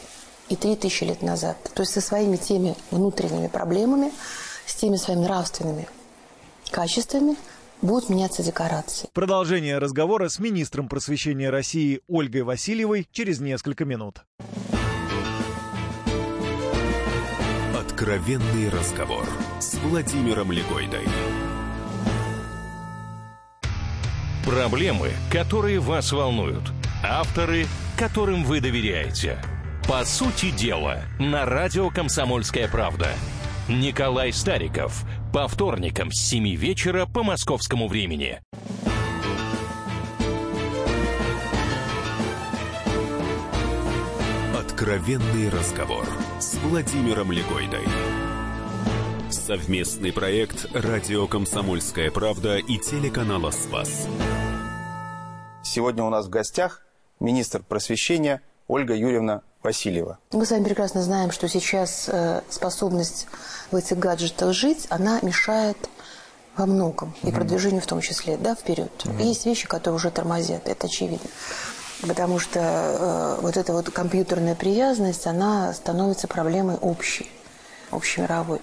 и 0.49 0.57
3000 0.57 1.05
лет 1.05 1.23
назад. 1.23 1.57
То 1.75 1.83
есть 1.83 1.93
со 1.93 2.01
своими 2.01 2.37
теми 2.37 2.77
внутренними 2.91 3.49
проблемами, 3.49 4.13
с 4.67 4.75
теми 4.75 4.97
своими 4.97 5.23
нравственными 5.23 5.89
качествами 6.71 7.37
будут 7.83 8.09
меняться 8.09 8.43
декорации. 8.43 9.09
Продолжение 9.13 9.79
разговора 9.79 10.29
с 10.29 10.39
министром 10.39 10.89
просвещения 10.89 11.51
России 11.51 12.01
Ольгой 12.09 12.43
Васильевой 12.43 13.09
через 13.13 13.41
несколько 13.41 13.85
минут. 13.85 14.25
Откровенный 17.97 18.69
разговор 18.69 19.27
с 19.59 19.77
Владимиром 19.77 20.53
Легойдой. 20.53 21.07
Проблемы, 24.45 25.13
которые 25.33 25.81
вас 25.81 26.13
волнуют. 26.13 26.63
Авторы, 27.03 27.65
которым 27.97 28.45
вы 28.45 28.61
доверяете. 28.61 29.39
По 29.89 30.05
сути 30.05 30.51
дела, 30.51 31.05
на 31.19 31.47
радио 31.47 31.89
«Комсомольская 31.89 32.69
правда». 32.69 33.09
Николай 33.67 34.31
Стариков. 34.31 35.03
По 35.33 35.49
вторникам 35.49 36.13
с 36.13 36.19
7 36.19 36.55
вечера 36.55 37.07
по 37.07 37.23
московскому 37.23 37.89
времени. 37.89 38.43
Откровенный 44.55 45.49
разговор 45.49 46.07
с 46.41 46.55
Владимиром 46.57 47.33
Легойдой. 47.33 47.85
Совместный 49.31 50.13
проект 50.13 50.67
«Радио 50.75 51.27
Комсомольская 51.27 52.11
правда» 52.11 52.59
и 52.59 52.79
телеканала 52.79 53.51
«Спас». 53.51 54.07
Сегодня 55.63 56.05
у 56.05 56.11
нас 56.11 56.27
в 56.27 56.29
гостях 56.29 56.83
министр 57.21 57.63
просвещения 57.63 58.43
Ольга 58.69 58.95
Юрьевна 58.95 59.43
Васильева. 59.63 60.19
Мы 60.33 60.45
с 60.45 60.51
вами 60.51 60.65
прекрасно 60.65 61.03
знаем, 61.03 61.31
что 61.31 61.49
сейчас 61.49 62.09
э, 62.09 62.43
способность 62.51 63.27
в 63.71 63.77
этих 63.77 63.99
гаджетах 63.99 64.53
жить, 64.53 64.87
она 64.91 65.19
мешает 65.23 65.79
во 66.57 66.67
многом, 66.67 67.15
и 67.23 67.33
продвижению 67.33 67.81
в 67.81 67.87
том 67.87 68.01
числе, 68.01 68.37
да, 68.37 68.55
вперед. 68.55 68.91
Есть 69.19 69.47
вещи, 69.47 69.67
которые 69.67 69.97
уже 69.97 70.11
тормозят, 70.11 70.69
это 70.69 70.87
очевидно. 70.87 71.29
Потому 72.03 72.39
что 72.39 72.61
э, 72.61 73.39
вот 73.41 73.57
эта 73.57 73.73
вот 73.73 73.91
компьютерная 73.91 74.55
привязанность, 74.55 75.27
она 75.27 75.73
становится 75.73 76.29
проблемой 76.29 76.77
общей, 76.77 77.31
общемировой. 77.91 78.61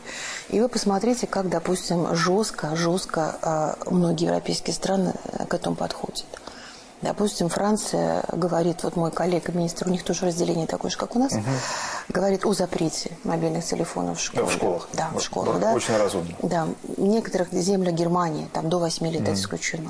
И 0.50 0.60
вы 0.60 0.70
посмотрите, 0.70 1.25
как, 1.25 1.50
допустим, 1.50 2.16
жестко, 2.16 2.75
жестко 2.75 3.36
э, 3.42 3.90
многие 3.90 4.25
европейские 4.25 4.75
страны 4.75 5.13
э, 5.24 5.46
к 5.46 5.54
этому 5.54 5.75
подходят. 5.75 6.25
Допустим, 7.02 7.50
Франция 7.50 8.24
говорит, 8.32 8.84
вот 8.84 8.96
мой 8.96 9.12
коллега, 9.12 9.52
министр, 9.52 9.90
у 9.90 9.92
них 9.92 10.04
тоже 10.04 10.25
разделение 10.25 10.68
такое 10.68 10.90
же, 10.90 10.98
как 10.98 11.18
у 11.18 11.20
нас, 11.20 11.34
говорит 12.08 12.46
о 12.46 12.54
запрете 12.54 13.18
мобильных 13.25 13.66
телефонов 13.66 14.20
в 14.20 14.24
школах. 14.24 14.50
в 14.50 14.54
школах. 14.54 14.90
Да, 14.94 15.10
в 15.13 15.20
школах, 15.20 15.60
да. 15.60 15.74
очень 15.74 15.98
разумно. 15.98 16.34
Да, 16.42 16.68
в 16.84 17.02
некоторых 17.02 17.52
землях 17.52 17.94
Германии, 17.94 18.48
там 18.54 18.70
до 18.70 18.80
8 18.80 19.06
лет 19.08 19.24
это 19.24 19.34
исключено. 19.34 19.90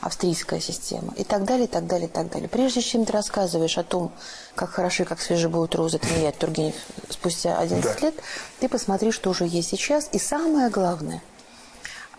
Австрийская 0.00 0.60
система. 0.60 1.12
И 1.16 1.24
так 1.24 1.44
далее, 1.44 1.66
и 1.66 1.68
так 1.68 1.86
далее, 1.86 2.08
и 2.08 2.10
так 2.10 2.30
далее. 2.30 2.48
Прежде 2.48 2.80
чем 2.80 3.04
ты 3.04 3.12
рассказываешь 3.12 3.76
о 3.76 3.82
том, 3.84 4.12
как 4.54 4.70
хороши, 4.70 5.04
как 5.04 5.20
свежи 5.20 5.48
будут 5.48 5.74
розы, 5.74 5.98
это 5.98 6.08
я, 6.18 6.32
Тургенев, 6.32 6.74
спустя 7.10 7.58
11 7.58 7.94
Да. 8.00 8.06
лет, 8.06 8.14
ты 8.60 8.68
посмотри, 8.68 9.10
что 9.12 9.30
уже 9.30 9.46
есть 9.46 9.68
сейчас. 9.68 10.08
И 10.12 10.18
самое 10.18 10.70
главное, 10.70 11.22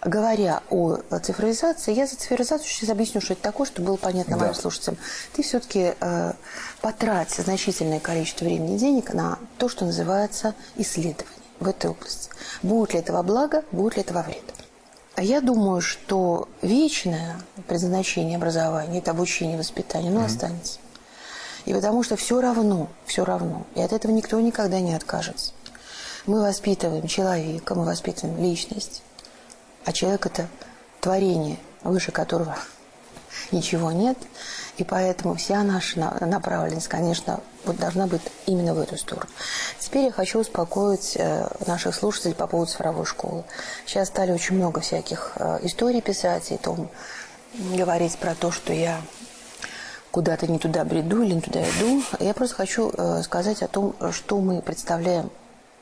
говоря 0.04 0.62
о 0.70 0.98
цифровизации, 1.24 1.94
я 1.94 2.06
за 2.08 2.16
цифровизацию 2.18 2.68
сейчас 2.68 2.90
объясню, 2.90 3.22
что 3.22 3.34
это 3.34 3.42
такое, 3.42 3.66
чтобы 3.68 3.88
было 3.88 3.98
понятно 3.98 4.38
Да. 4.38 4.44
моим 4.46 4.54
слушателям. 4.56 4.98
Ты 5.34 5.42
все-таки 5.44 5.94
э, 6.00 6.34
потрать 6.82 7.32
значительное 7.32 8.00
количество 8.00 8.46
времени 8.46 8.76
и 8.76 8.80
денег 8.80 9.14
на 9.14 9.40
то, 9.58 9.70
что 9.70 9.86
называется 9.86 10.54
исследование 10.76 11.26
в 11.60 11.68
этой 11.68 11.90
области. 11.92 12.30
Будет 12.64 12.94
ли 12.94 13.00
это 13.00 13.14
во 13.14 13.22
благо, 13.24 13.64
будет 13.72 13.96
ли 13.98 14.02
это 14.02 14.14
во 14.14 14.24
вред. 14.24 14.44
А 15.16 15.24
Я 15.24 15.42
думаю, 15.42 15.82
что 15.82 16.48
вечное 16.62 17.38
предназначение 17.68 18.38
образования– 18.38 18.98
это 19.00 19.12
обучение 19.12 19.58
воспитание, 19.58 20.10
оно 20.10 20.24
останется. 20.24 20.80
И 21.66 21.74
потому 21.74 22.02
что 22.02 22.16
все 22.16 22.40
равно, 22.40 22.88
все 23.06 23.26
равно, 23.26 23.66
и 23.76 23.82
от 23.82 23.92
этого 23.92 24.12
никто 24.12 24.40
никогда 24.40 24.80
не 24.80 24.94
откажется. 24.96 25.54
Мы 26.26 26.42
воспитываем 26.42 27.08
человека, 27.08 27.76
мы 27.76 27.84
воспитываем 27.84 28.42
личность, 28.42 29.04
а 29.86 29.92
человек– 29.92 30.26
это 30.28 30.48
творение, 31.02 31.58
выше 31.84 32.12
которого 32.12 32.58
ничего 33.52 33.92
нет. 33.92 34.18
И 34.78 34.84
поэтому 34.84 35.36
вся 35.36 35.64
наша 35.64 36.00
на- 36.00 36.26
направленность, 36.26 36.88
конечно, 36.88 37.42
вот 37.66 37.78
должна 37.78 38.08
быть 38.08 38.22
именно 38.46 38.74
в 38.74 38.80
эту 38.80 38.98
сторону. 38.98 39.30
Теперь 39.80 40.06
я 40.06 40.12
хочу 40.12 40.40
успокоить 40.40 41.16
э, 41.18 41.48
наших 41.68 41.94
слушателей 41.94 42.34
по 42.34 42.48
поводу 42.48 42.72
цифровой 42.72 43.06
школы. 43.06 43.44
Сейчас 43.86 44.08
стали 44.08 44.32
очень 44.32 44.56
много 44.56 44.82
всяких 44.82 45.34
э, 45.36 45.60
историй 45.64 46.02
писать 46.02 46.52
и 46.52 46.58
том 46.58 46.90
говорить 47.54 48.18
про 48.18 48.34
то, 48.34 48.50
что 48.52 48.72
я 48.74 49.02
куда-то 50.12 50.48
не 50.48 50.58
туда 50.58 50.84
бреду 50.84 51.22
или 51.22 51.34
не 51.34 51.42
туда 51.42 51.62
иду. 51.62 52.04
Я 52.20 52.34
просто 52.34 52.56
хочу 52.56 52.92
э, 52.92 53.22
сказать 53.24 53.62
о 53.62 53.68
том, 53.68 53.96
что 54.12 54.40
мы 54.40 54.62
представляем 54.62 55.30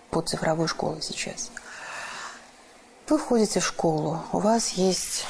под 0.10 0.30
цифровой 0.30 0.68
школой 0.68 1.02
сейчас. 1.02 1.52
Вы 3.08 3.18
входите 3.18 3.60
в 3.60 3.66
школу, 3.66 4.22
у 4.32 4.40
вас 4.40 4.70
есть 4.70 5.26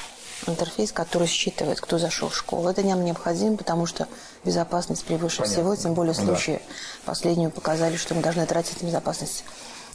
интерфейс, 0.47 0.91
который 0.91 1.27
считывает, 1.27 1.81
кто 1.81 1.97
зашел 1.97 2.29
в 2.29 2.35
школу. 2.35 2.69
Это 2.69 2.81
нам 2.81 3.03
необходимо, 3.03 3.57
потому 3.57 3.85
что 3.85 4.07
безопасность 4.43 5.05
превыше 5.05 5.43
всего, 5.43 5.75
тем 5.75 5.93
более 5.93 6.13
в 6.13 6.17
Да. 6.17 6.23
случае 6.25 6.61
последнего 7.05 7.49
показали, 7.49 7.97
что 7.97 8.15
мы 8.15 8.21
должны 8.21 8.45
тратить 8.45 8.81
на 8.81 8.87
безопасность 8.87 9.43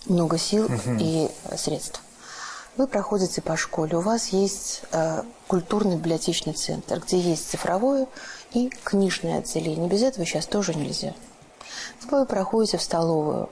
много 0.06 0.38
сил 0.38 0.68
и 1.00 1.30
э, 1.44 1.56
средств. 1.56 2.00
Вы 2.76 2.88
проходите 2.88 3.40
по 3.40 3.56
школе, 3.56 3.96
у 3.96 4.00
вас 4.00 4.28
есть 4.28 4.82
э, 4.90 5.22
культурный 5.46 5.96
библиотечный 5.96 6.54
центр, 6.54 6.98
где 7.00 7.18
есть 7.20 7.48
цифровое 7.48 8.06
и 8.52 8.68
книжное 8.82 9.38
отделение. 9.38 9.88
Без 9.88 10.02
этого 10.02 10.26
сейчас 10.26 10.46
тоже 10.46 10.74
нельзя. 10.74 11.14
Вы 12.10 12.26
проходите 12.26 12.76
в 12.76 12.82
столовую. 12.82 13.48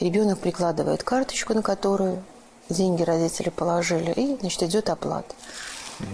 Ребенок 0.00 0.38
прикладывает 0.40 1.02
карточку, 1.02 1.54
на 1.54 1.62
которую 1.62 2.22
деньги 2.68 3.02
родители 3.02 3.50
положили, 3.50 4.10
и, 4.12 4.36
значит, 4.40 4.62
идет 4.64 4.90
оплата. 4.90 5.34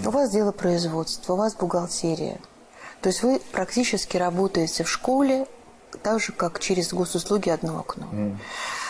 У 0.05 0.11
вас 0.11 0.31
дело 0.31 0.53
производства, 0.53 1.35
у 1.35 1.37
вас 1.37 1.55
бухгалтерия. 1.55 2.39
То 3.01 3.09
есть 3.09 3.23
вы 3.23 3.41
практически 3.51 4.17
работаете 4.17 4.85
в 4.85 4.89
школе 4.89 5.47
так 6.03 6.21
же, 6.21 6.33
как 6.33 6.61
через 6.61 6.93
госуслуги 6.93 7.51
одно 7.51 7.81
окно. 7.81 8.07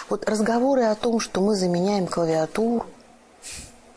Вот 0.09 0.29
разговоры 0.29 0.85
о 0.85 0.95
том, 0.95 1.21
что 1.21 1.41
мы 1.41 1.57
заменяем 1.57 2.07
клавиатуру, 2.07 2.85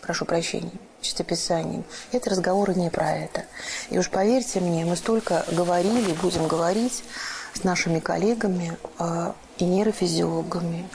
прошу 0.02 0.25
прощения, 0.25 0.72
чистописанием, 1.02 1.84
это 2.12 2.30
разговоры 2.30 2.74
не 2.75 2.90
про 2.90 3.12
это. 3.12 3.44
И 3.90 3.98
уж 3.98 4.10
поверьте 4.10 4.60
мне, 4.62 4.86
мы 4.86 4.96
столько 4.96 5.46
говорили, 5.52 6.14
будем 6.14 6.48
говорить 6.48 7.04
с 7.54 7.64
нашими 7.64 8.00
коллегами 8.00 8.78
э, 9.00 9.34
и 9.58 9.66
нейрофизиологами, 9.66 10.88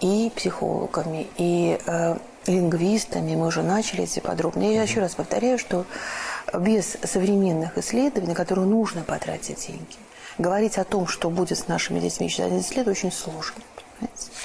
и 0.00 0.32
психологами, 0.34 1.28
и 1.36 1.78
э, 1.86 2.16
лингвистами. 2.46 3.34
Мы 3.34 3.46
уже 3.46 3.62
начали 3.62 4.04
эти 4.04 4.20
подробные. 4.20 4.74
Я 4.74 4.82
еще 4.82 5.00
раз 5.00 5.14
повторяю, 5.14 5.58
что 5.58 5.84
без 6.58 6.96
современных 7.02 7.78
исследований, 7.78 8.28
на 8.28 8.34
которые 8.34 8.66
нужно 8.66 9.02
потратить 9.02 9.66
деньги, 9.66 9.96
говорить 10.38 10.78
о 10.78 10.84
том, 10.84 11.06
что 11.06 11.30
будет 11.30 11.58
с 11.58 11.68
нашими 11.68 12.00
детьми 12.00 12.28
через 12.28 12.46
11 12.46 12.76
лет, 12.76 12.88
очень 12.88 13.12
сложно. 13.12 13.62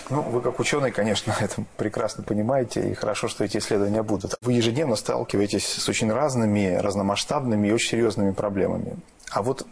Ну, 0.10 0.22
вы 0.22 0.42
как 0.42 0.60
ученый, 0.60 0.92
конечно, 0.92 1.36
это 1.40 1.64
прекрасно 1.78 2.24
понимаете, 2.24 2.92
и 2.92 2.94
хорошо, 2.94 3.28
что 3.28 3.44
эти 3.44 3.58
исследования 3.58 4.04
будут. 4.04 4.36
Вы 4.42 4.54
ежедневно 4.54 4.96
сталкиваетесь 4.96 5.66
с 5.66 5.90
очень 5.90 6.12
разными, 6.12 6.76
разномасштабными 6.76 7.68
и 7.68 7.72
очень 7.72 7.90
серьезными 7.90 8.32
проблемами. 8.32 8.98
А 9.32 9.42
вот 9.42 9.66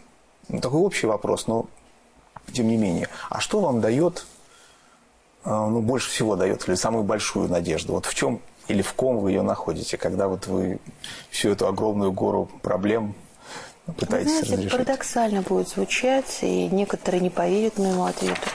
такой 0.48 0.80
общий 0.80 1.06
вопрос, 1.06 1.46
но 1.46 1.66
тем 2.52 2.68
не 2.68 2.76
менее. 2.76 3.08
А 3.28 3.40
что 3.40 3.60
вам 3.60 3.80
дает, 3.80 4.26
ну, 5.48 5.80
больше 5.80 6.10
всего 6.10 6.36
дает, 6.36 6.68
или 6.68 6.74
самую 6.74 7.04
большую 7.04 7.48
надежду? 7.48 7.94
Вот 7.94 8.06
в 8.06 8.14
чем 8.14 8.40
или 8.68 8.82
в 8.82 8.92
ком 8.92 9.18
вы 9.18 9.32
ее 9.32 9.42
находите, 9.42 9.96
когда 9.96 10.28
вот 10.28 10.46
вы 10.46 10.78
всю 11.30 11.50
эту 11.50 11.66
огромную 11.66 12.12
гору 12.12 12.50
проблем 12.62 13.14
пытаетесь 13.96 14.30
знаете, 14.30 14.52
разрешить? 14.52 14.72
парадоксально 14.72 15.42
будет 15.42 15.68
звучать, 15.68 16.38
и 16.42 16.68
некоторые 16.68 17.20
не 17.22 17.30
поверят 17.30 17.78
моему 17.78 18.04
ответу. 18.04 18.48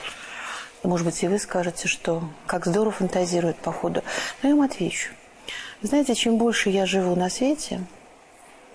И, 0.83 0.87
Может 0.87 1.05
быть, 1.05 1.23
и 1.23 1.27
вы 1.27 1.39
скажете, 1.39 1.87
что 1.87 2.23
как 2.45 2.65
здорово 2.65 2.91
фантазирует 2.91 3.57
по 3.57 3.71
ходу. 3.71 4.03
Но 4.41 4.49
я 4.49 4.55
вам 4.55 4.65
отвечу. 4.65 5.11
Вы 5.81 5.87
знаете, 5.87 6.13
чем 6.13 6.37
больше 6.37 6.69
я 6.69 6.85
живу 6.85 7.15
на 7.15 7.29
свете, 7.29 7.83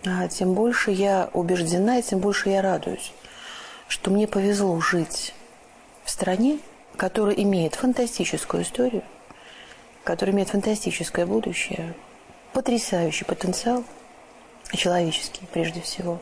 а, 0.04 0.26
тем 0.28 0.54
больше 0.54 0.90
я 0.90 1.30
убеждена, 1.32 1.98
и 1.98 2.02
тем 2.02 2.18
больше 2.18 2.48
я 2.50 2.62
радуюсь, 2.62 3.12
что 3.86 4.10
мне 4.10 4.26
повезло 4.26 4.78
жить 4.80 5.34
в 6.04 6.10
стране, 6.10 6.58
которая 6.98 7.36
имеет 7.36 7.76
фантастическую 7.76 8.64
историю, 8.64 9.04
которая 10.04 10.34
имеет 10.34 10.50
фантастическое 10.50 11.24
будущее, 11.24 11.94
потрясающий 12.52 13.24
потенциал, 13.24 13.84
человеческий 14.72 15.46
прежде 15.52 15.80
всего. 15.80 16.18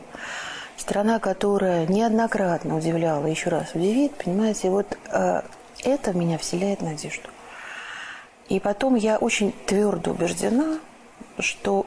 Страна, 0.77 1.19
которая 1.19 1.87
неоднократно 1.87 2.77
удивляла, 2.77 3.25
еще 3.25 3.49
раз 3.49 3.73
удивит, 3.73 4.13
понимаете, 4.23 4.69
вот 4.69 4.97
э, 5.09 5.41
это 5.83 6.13
меня 6.13 6.37
вселяет 6.37 6.81
надежду. 6.81 7.29
И 8.47 8.59
потом 8.59 8.95
я 8.95 9.17
очень 9.17 9.51
твердо 9.65 10.11
убеждена, 10.11 10.77
что 11.39 11.85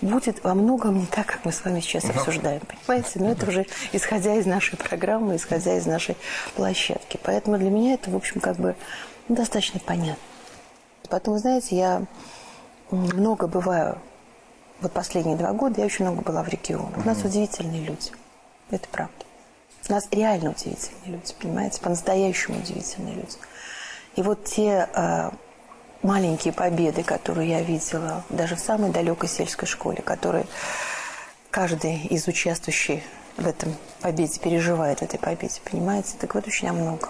будет 0.00 0.42
во 0.44 0.54
многом 0.54 0.98
не 0.98 1.06
так, 1.06 1.26
как 1.26 1.44
мы 1.44 1.52
с 1.52 1.64
вами 1.64 1.80
сейчас 1.80 2.04
обсуждаем. 2.04 2.62
Понимаете? 2.86 3.20
Но 3.20 3.30
это 3.30 3.48
уже 3.48 3.66
исходя 3.92 4.34
из 4.36 4.46
нашей 4.46 4.76
программы, 4.76 5.36
исходя 5.36 5.76
из 5.76 5.86
нашей 5.86 6.16
площадки. 6.54 7.18
Поэтому 7.22 7.58
для 7.58 7.70
меня 7.70 7.94
это, 7.94 8.10
в 8.10 8.16
общем, 8.16 8.40
как 8.40 8.56
бы 8.56 8.76
ну, 9.28 9.36
достаточно 9.36 9.80
понятно. 9.80 10.22
Потом, 11.08 11.38
знаете, 11.38 11.76
я 11.76 12.02
много 12.90 13.46
бываю, 13.46 13.98
вот 14.80 14.92
последние 14.92 15.36
два 15.36 15.52
года 15.52 15.80
я 15.80 15.86
очень 15.86 16.04
много 16.04 16.22
была 16.22 16.42
в 16.42 16.48
регионах. 16.48 16.96
У 16.96 17.06
нас 17.06 17.22
удивительные 17.24 17.84
люди. 17.84 18.10
Это 18.70 18.88
правда. 18.88 19.12
У 19.88 19.92
нас 19.92 20.06
реально 20.10 20.50
удивительные 20.50 21.16
люди, 21.16 21.34
понимаете? 21.40 21.80
По-настоящему 21.80 22.58
удивительные 22.58 23.14
люди. 23.16 23.36
И 24.16 24.22
вот 24.22 24.44
те 24.44 24.88
э, 24.92 25.30
маленькие 26.02 26.52
победы, 26.52 27.02
которые 27.02 27.50
я 27.50 27.62
видела 27.62 28.24
даже 28.28 28.56
в 28.56 28.60
самой 28.60 28.90
далекой 28.90 29.28
сельской 29.28 29.68
школе, 29.68 30.02
которые 30.02 30.46
каждый 31.50 32.06
из 32.06 32.26
участвующих 32.26 33.02
в 33.36 33.46
этом 33.46 33.74
победе 34.00 34.38
переживает 34.38 35.00
в 35.00 35.02
этой 35.02 35.18
победе, 35.18 35.60
понимаете? 35.70 36.16
Так 36.18 36.34
вот 36.34 36.46
очень 36.46 36.70
много. 36.72 37.08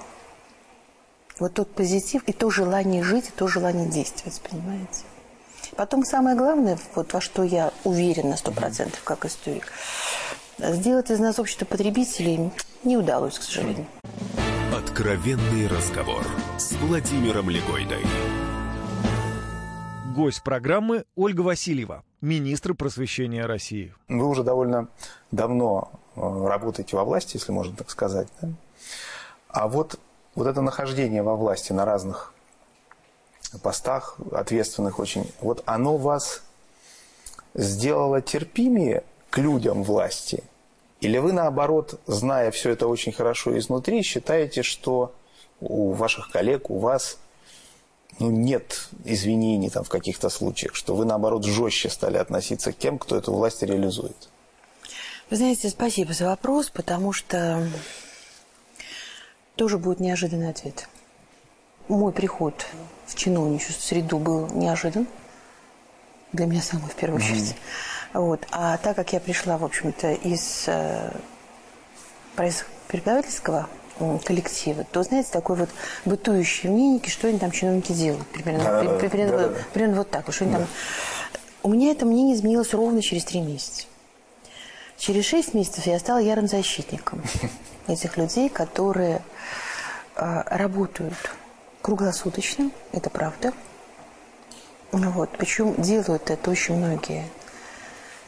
Вот 1.38 1.54
тот 1.54 1.75
позитив 1.75 2.23
и 2.26 2.32
то 2.32 2.50
желание 2.50 3.02
жить, 3.02 3.28
и 3.28 3.32
то 3.32 3.49
желание 3.49 3.87
действовать, 3.87 4.40
понимаете? 4.42 5.04
Потом 5.76 6.04
самое 6.04 6.37
главное, 6.37 6.78
вот 6.94 7.12
во 7.12 7.20
что 7.20 7.42
я 7.42 7.73
уверена 7.85 8.37
сто 8.37 8.52
процентов 8.52 9.02
как 9.04 9.25
историк, 9.25 9.73
сделать 10.59 11.11
из 11.11 11.18
нас 11.18 11.38
общество 11.38 11.64
потребителей 11.64 12.50
не 12.85 12.97
удалось, 12.97 13.38
к 13.38 13.42
сожалению. 13.42 13.87
Откровенный 14.76 15.66
разговор 15.68 16.26
с 16.59 16.73
Владимиром 16.73 17.49
Легойдой. 17.50 18.04
Гость 20.20 20.42
программы 20.42 21.06
Ольга 21.16 21.40
Васильева, 21.40 22.04
министр 22.20 22.74
просвещения 22.74 23.46
России. 23.46 23.94
Вы 24.06 24.28
уже 24.28 24.44
довольно 24.44 24.88
давно 25.30 25.92
э, 26.14 26.20
работаете 26.20 26.94
во 26.94 27.04
власти, 27.04 27.38
если 27.38 27.52
можно 27.52 27.74
так 27.74 27.88
сказать. 27.88 28.28
Да? 28.42 28.50
А 29.48 29.66
вот, 29.66 29.98
вот 30.34 30.46
это 30.46 30.60
нахождение 30.60 31.22
во 31.22 31.36
власти 31.36 31.72
на 31.72 31.86
разных 31.86 32.34
постах, 33.62 34.18
ответственных 34.30 34.98
очень, 34.98 35.32
вот 35.40 35.62
оно 35.64 35.96
вас 35.96 36.42
сделало 37.54 38.20
терпимее 38.20 39.04
к 39.30 39.38
людям 39.38 39.82
власти? 39.82 40.44
Или 41.00 41.16
вы, 41.16 41.32
наоборот, 41.32 41.98
зная 42.06 42.50
все 42.50 42.68
это 42.68 42.88
очень 42.88 43.12
хорошо 43.12 43.56
изнутри, 43.56 44.02
считаете, 44.02 44.64
что 44.64 45.14
у 45.60 45.92
ваших 45.92 46.30
коллег, 46.30 46.68
у 46.68 46.78
вас 46.78 47.16
ну, 48.20 48.30
нет 48.30 48.88
извинений 49.04 49.70
там, 49.70 49.82
в 49.82 49.88
каких-то 49.88 50.28
случаях, 50.28 50.74
что 50.74 50.94
вы, 50.94 51.04
наоборот, 51.04 51.44
жестче 51.44 51.88
стали 51.88 52.18
относиться 52.18 52.72
к 52.72 52.78
тем, 52.78 52.98
кто 52.98 53.16
эту 53.16 53.32
власть 53.32 53.62
реализует? 53.62 54.28
Вы 55.30 55.36
знаете, 55.36 55.68
спасибо 55.70 56.12
за 56.12 56.26
вопрос, 56.26 56.70
потому 56.70 57.12
что 57.12 57.66
тоже 59.56 59.78
будет 59.78 60.00
неожиданный 60.00 60.50
ответ. 60.50 60.88
Мой 61.88 62.12
приход 62.12 62.66
в 63.06 63.14
чиновничью 63.14 63.72
среду 63.72 64.18
был 64.18 64.48
неожидан. 64.48 65.06
Для 66.32 66.46
меня 66.46 66.62
самой 66.62 66.90
в 66.90 66.94
первую 66.94 67.20
очередь. 67.20 67.54
Mm-hmm. 68.12 68.20
Вот. 68.20 68.46
А 68.50 68.76
так 68.78 68.96
как 68.96 69.12
я 69.12 69.20
пришла, 69.20 69.56
в 69.56 69.64
общем-то, 69.64 70.12
из 70.12 70.64
э, 70.66 71.10
преподавательского 72.88 73.68
коллектива, 74.25 74.85
то, 74.90 75.02
знаете, 75.02 75.30
такой 75.33 75.57
вот 75.57 75.69
бытующий 76.04 76.69
мнение, 76.69 77.00
что 77.09 77.28
они 77.28 77.38
там 77.38 77.50
чиновники 77.50 77.92
делают. 77.92 78.26
Примерно, 78.28 78.64
да, 78.64 78.83
да, 78.83 79.09
примерно, 79.09 79.38
да, 79.38 79.49
да. 79.49 79.54
примерно 79.73 79.97
вот 79.97 80.11
так. 80.11 80.33
Что 80.33 80.45
они 80.45 80.54
там... 80.54 80.66
У 81.62 81.69
меня 81.69 81.90
это 81.90 82.07
мнение 82.07 82.35
изменилось 82.35 82.73
ровно 82.73 83.02
через 83.02 83.25
три 83.25 83.40
месяца. 83.40 83.85
Через 84.97 85.25
шесть 85.25 85.54
месяцев 85.54 85.87
я 85.87 85.99
стала 85.99 86.19
ярым 86.19 86.47
защитником 86.47 87.23
этих 87.87 88.16
людей, 88.16 88.49
которые 88.49 89.23
э, 90.16 90.42
работают 90.47 91.14
круглосуточно, 91.83 92.71
это 92.92 93.11
правда. 93.11 93.52
Вот. 94.92 95.30
Причем 95.38 95.75
делают 95.80 96.30
это 96.30 96.50
очень 96.50 96.76
многие 96.76 97.25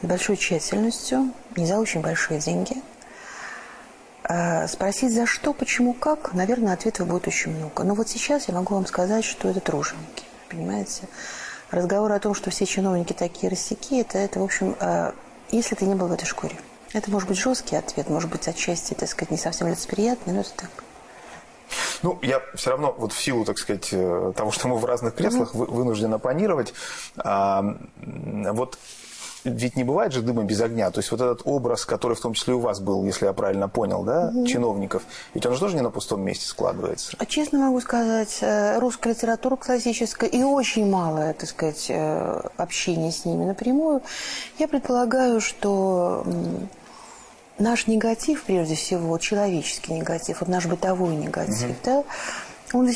с 0.02 0.07
большой 0.07 0.37
тщательностью, 0.37 1.33
не 1.57 1.67
за 1.67 1.79
очень 1.79 2.00
большие 2.00 2.41
деньги. 2.41 2.76
А 4.34 4.66
спросить 4.66 5.12
за 5.12 5.26
что, 5.26 5.52
почему, 5.52 5.92
как, 5.92 6.32
наверное, 6.32 6.73
ответов 6.73 7.06
будет 7.06 7.28
очень 7.28 7.54
много. 7.54 7.84
Но 7.84 7.92
вот 7.92 8.08
сейчас 8.08 8.49
я 8.49 8.54
могу 8.54 8.75
вам 8.75 8.86
сказать, 8.86 9.26
что 9.26 9.50
это 9.50 9.60
труженики, 9.60 10.25
понимаете? 10.49 11.02
Разговор 11.71 12.10
о 12.12 12.18
том, 12.18 12.32
что 12.32 12.49
все 12.49 12.64
чиновники 12.64 13.12
такие 13.12 13.50
рассеки, 13.50 14.00
это, 14.00 14.16
это 14.16 14.40
в 14.40 14.45
общем, 14.45 14.75
э, 14.80 15.12
если 15.50 15.75
ты 15.75 15.84
не 15.84 15.95
был 15.95 16.06
в 16.06 16.12
этой 16.12 16.25
шкуре. 16.25 16.56
Это 16.95 17.10
может 17.10 17.28
быть 17.28 17.36
жесткий 17.36 17.76
ответ, 17.76 18.08
может 18.08 18.30
быть, 18.30 18.49
отчасти, 18.49 18.95
так 18.95 19.10
сказать, 19.10 19.30
не 19.30 19.36
совсем 19.36 19.68
лицеприятный, 19.68 20.32
но 20.32 20.40
это 20.40 20.52
так. 20.56 20.71
Ну, 22.02 22.18
я 22.23 22.40
все 22.54 22.71
равно, 22.71 22.95
вот 22.97 23.12
в 23.12 23.21
силу, 23.21 23.45
так 23.45 23.58
сказать, 23.58 23.90
э, 23.92 24.32
того, 24.34 24.50
что 24.50 24.66
мы 24.66 24.78
в 24.78 24.84
разных 24.86 25.14
креслах, 25.14 25.54
mm-hmm. 25.54 25.71
вынужден 25.71 26.14
оппонировать. 26.14 26.73
А, 27.18 27.76
вот 28.00 28.78
ведь 29.45 29.76
не 29.76 29.85
бывает 29.85 30.13
же 30.13 30.23
дыма 30.23 30.45
без 30.45 30.61
огня. 30.61 30.91
То 30.91 31.00
есть 31.00 31.11
вот 31.11 31.21
этот 31.21 31.43
образ, 31.45 31.85
который 31.85 32.17
в 32.17 32.21
том 32.21 32.35
числе 32.35 32.55
у 32.55 32.61
вас 32.61 32.81
был, 32.81 33.05
если 33.05 33.26
я 33.26 33.33
правильно 33.33 33.69
понял, 33.69 34.02
да, 34.02 34.31
угу. 34.35 34.47
чиновников, 34.47 35.02
ведь 35.35 35.45
он 35.47 35.55
же 35.55 35.61
тоже 35.61 35.76
не 35.76 35.83
на 35.83 35.91
пустом 35.91 36.23
месте 36.23 36.47
складывается. 36.47 37.17
А 37.19 37.26
честно 37.26 37.59
могу 37.59 37.81
сказать, 37.81 38.39
э, 38.41 38.78
русская 38.78 39.11
литература 39.11 39.57
классическая 39.57 40.28
и 40.28 40.43
очень 40.43 40.89
малое, 40.89 41.33
так 41.35 41.49
сказать, 41.49 41.87
э, 41.89 42.41
общение 42.57 43.13
с 43.13 43.25
ними 43.25 43.45
напрямую. 43.45 44.02
Я 44.59 44.69
предполагаю, 44.69 45.41
что 45.41 46.25
наш 47.59 47.87
негатив, 47.87 48.45
прежде 48.45 48.75
всего, 48.75 49.17
человеческий 49.19 49.93
негатив, 49.95 50.41
вот 50.41 50.49
наш 50.49 50.67
бытовой 50.67 51.17
негатив, 51.17 51.71
угу. 51.71 51.76
да, 51.85 52.05
он 52.75 52.91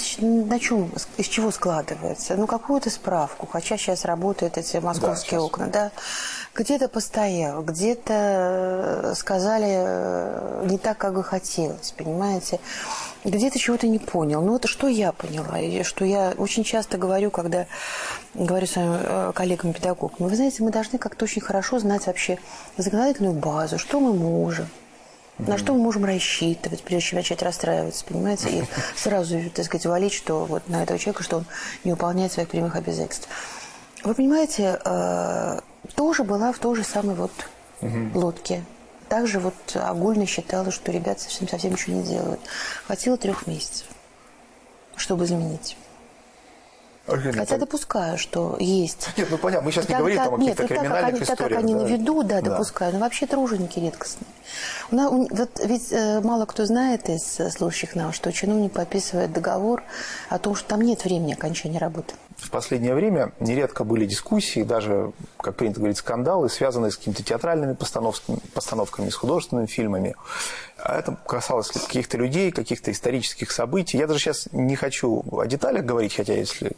на 0.49 0.61
чем, 0.61 0.91
из 1.17 1.27
чего 1.27 1.51
складывается? 1.51 2.37
Ну, 2.37 2.47
какую-то 2.47 2.91
справку, 2.91 3.47
хотя 3.47 3.77
сейчас 3.77 4.05
работают 4.05 4.59
эти 4.59 4.77
московские 4.79 5.41
да, 5.41 5.45
окна, 5.45 5.67
да? 5.67 5.91
Где-то 6.55 6.89
постоял, 6.89 7.63
где-то 7.63 9.13
сказали 9.17 9.69
э, 9.69 10.67
не 10.69 10.79
так, 10.79 10.99
как 10.99 11.15
бы 11.15 11.23
хотелось, 11.23 11.93
понимаете? 11.93 12.61
Где-то 13.25 13.59
чего-то 13.59 13.87
не 13.89 13.99
понял. 13.99 14.41
Ну, 14.43 14.57
это 14.57 14.69
что 14.69 14.89
я 14.89 15.13
поняла, 15.13 15.59
и 15.59 15.83
что 15.83 16.05
я 16.05 16.33
очень 16.37 16.65
часто 16.65 16.97
говорю, 16.97 17.31
когда 17.31 17.67
говорю 18.35 18.67
своим 18.67 18.93
э, 18.95 19.33
коллегам-педагогам, 19.35 20.29
вы 20.29 20.37
знаете, 20.37 20.63
мы 20.63 20.71
должны 20.71 20.99
как-то 20.99 21.25
очень 21.25 21.43
хорошо 21.43 21.79
знать 21.79 22.07
вообще 22.07 22.39
законодательную 22.77 23.35
базу, 23.35 23.79
что 23.79 24.01
мы 24.01 24.13
можем, 24.13 24.69
на 25.39 25.59
что 25.59 25.75
мы 25.75 25.81
можем 25.81 26.05
рассчитывать, 26.05 26.83
прежде 26.83 27.09
чем 27.09 27.19
начать 27.19 27.43
расстраиваться, 27.43 28.05
понимаете, 28.05 28.49
и 28.51 28.65
сразу, 28.97 29.39
так 29.51 29.65
сказать, 29.65 29.87
валить, 29.87 30.13
что 30.13 30.45
вот 30.45 30.69
на 30.69 30.83
этого 30.83 30.99
человека, 30.99 31.23
что 31.23 31.39
он 31.39 31.47
не 31.85 31.93
выполняет 31.93 32.33
своих 32.33 32.49
прямых 32.49 32.77
обязательств. 32.77 33.29
Вы 34.03 34.15
понимаете, 34.15 34.81
э, 34.85 35.61
тоже 35.95 36.25
была 36.25 36.53
в 36.53 36.59
той 36.59 36.77
же 36.77 36.85
самой 36.85 37.15
вот 37.15 37.33
лодке. 38.15 38.65
Также 39.09 39.39
вот 39.39 39.55
огульно 39.75 40.27
считала, 40.27 40.71
что 40.71 40.91
ребята 40.91 41.23
совсем, 41.23 41.49
совсем 41.49 41.73
ничего 41.73 41.97
не 41.97 42.03
делают. 42.03 42.41
Хватило 42.87 43.17
трех 43.17 43.47
месяцев, 43.47 43.87
чтобы 44.97 45.25
изменить. 45.25 45.77
Хотя 47.07 47.59
допускаю, 47.59 48.19
что 48.19 48.57
есть. 48.59 49.11
Нет, 49.17 49.29
ну 49.31 49.39
понятно, 49.39 49.67
мы 49.67 49.73
сейчас 49.73 49.89
не 49.89 49.93
так, 49.93 49.99
говорим 50.01 50.19
там 50.19 50.35
о 50.35 50.39
каких-то 50.39 50.67
криминальных 50.67 51.21
так, 51.21 51.23
историях. 51.23 51.39
Так 51.39 51.49
как 51.49 51.59
они 51.59 51.75
да. 51.75 51.81
на 51.81 51.87
виду, 51.87 52.23
да, 52.23 52.41
да, 52.41 52.51
допускаю. 52.51 52.93
Но 52.93 52.99
вообще 52.99 53.27
труженики 53.27 53.79
редкостные. 53.79 54.29
У 54.91 54.97
нас, 54.97 55.11
вот 55.11 55.61
ведь 55.65 55.93
э, 55.93 56.21
мало 56.21 56.47
кто 56.47 56.65
знает 56.67 57.09
из 57.09 57.41
э, 57.41 57.51
слушающих 57.51 57.95
нам, 57.95 58.13
что 58.13 58.33
чиновник 58.33 58.73
подписывает 58.73 59.33
договор 59.33 59.83
о 60.29 60.39
том, 60.39 60.55
что 60.55 60.69
там 60.69 60.81
нет 60.83 61.05
времени 61.05 61.33
окончания 61.33 61.79
работы. 61.79 62.15
В 62.37 62.51
последнее 62.51 62.95
время 62.95 63.33
нередко 63.41 63.83
были 63.85 64.05
дискуссии, 64.05 64.63
даже, 64.63 65.13
как 65.39 65.57
принято 65.57 65.81
говорить, 65.81 65.97
скандалы, 65.97 66.51
связанные 66.51 66.91
с 66.91 66.97
какими-то 66.97 67.23
театральными 67.23 67.73
постановками, 67.73 68.39
постановками 68.53 69.09
с 69.09 69.15
художественными 69.15 69.67
фильмами. 69.67 70.15
А 70.87 71.01
это 71.01 71.17
касалось 71.27 71.69
каких-то 71.69 72.17
людей, 72.17 72.53
каких-то 72.53 72.93
исторических 72.93 73.51
событий. 73.51 73.99
Я 73.99 74.07
даже 74.07 74.21
сейчас 74.21 74.49
не 74.53 74.77
хочу 74.77 75.25
о 75.33 75.45
деталях 75.45 75.85
говорить, 75.85 76.15
хотя 76.15 76.35
если 76.35 76.73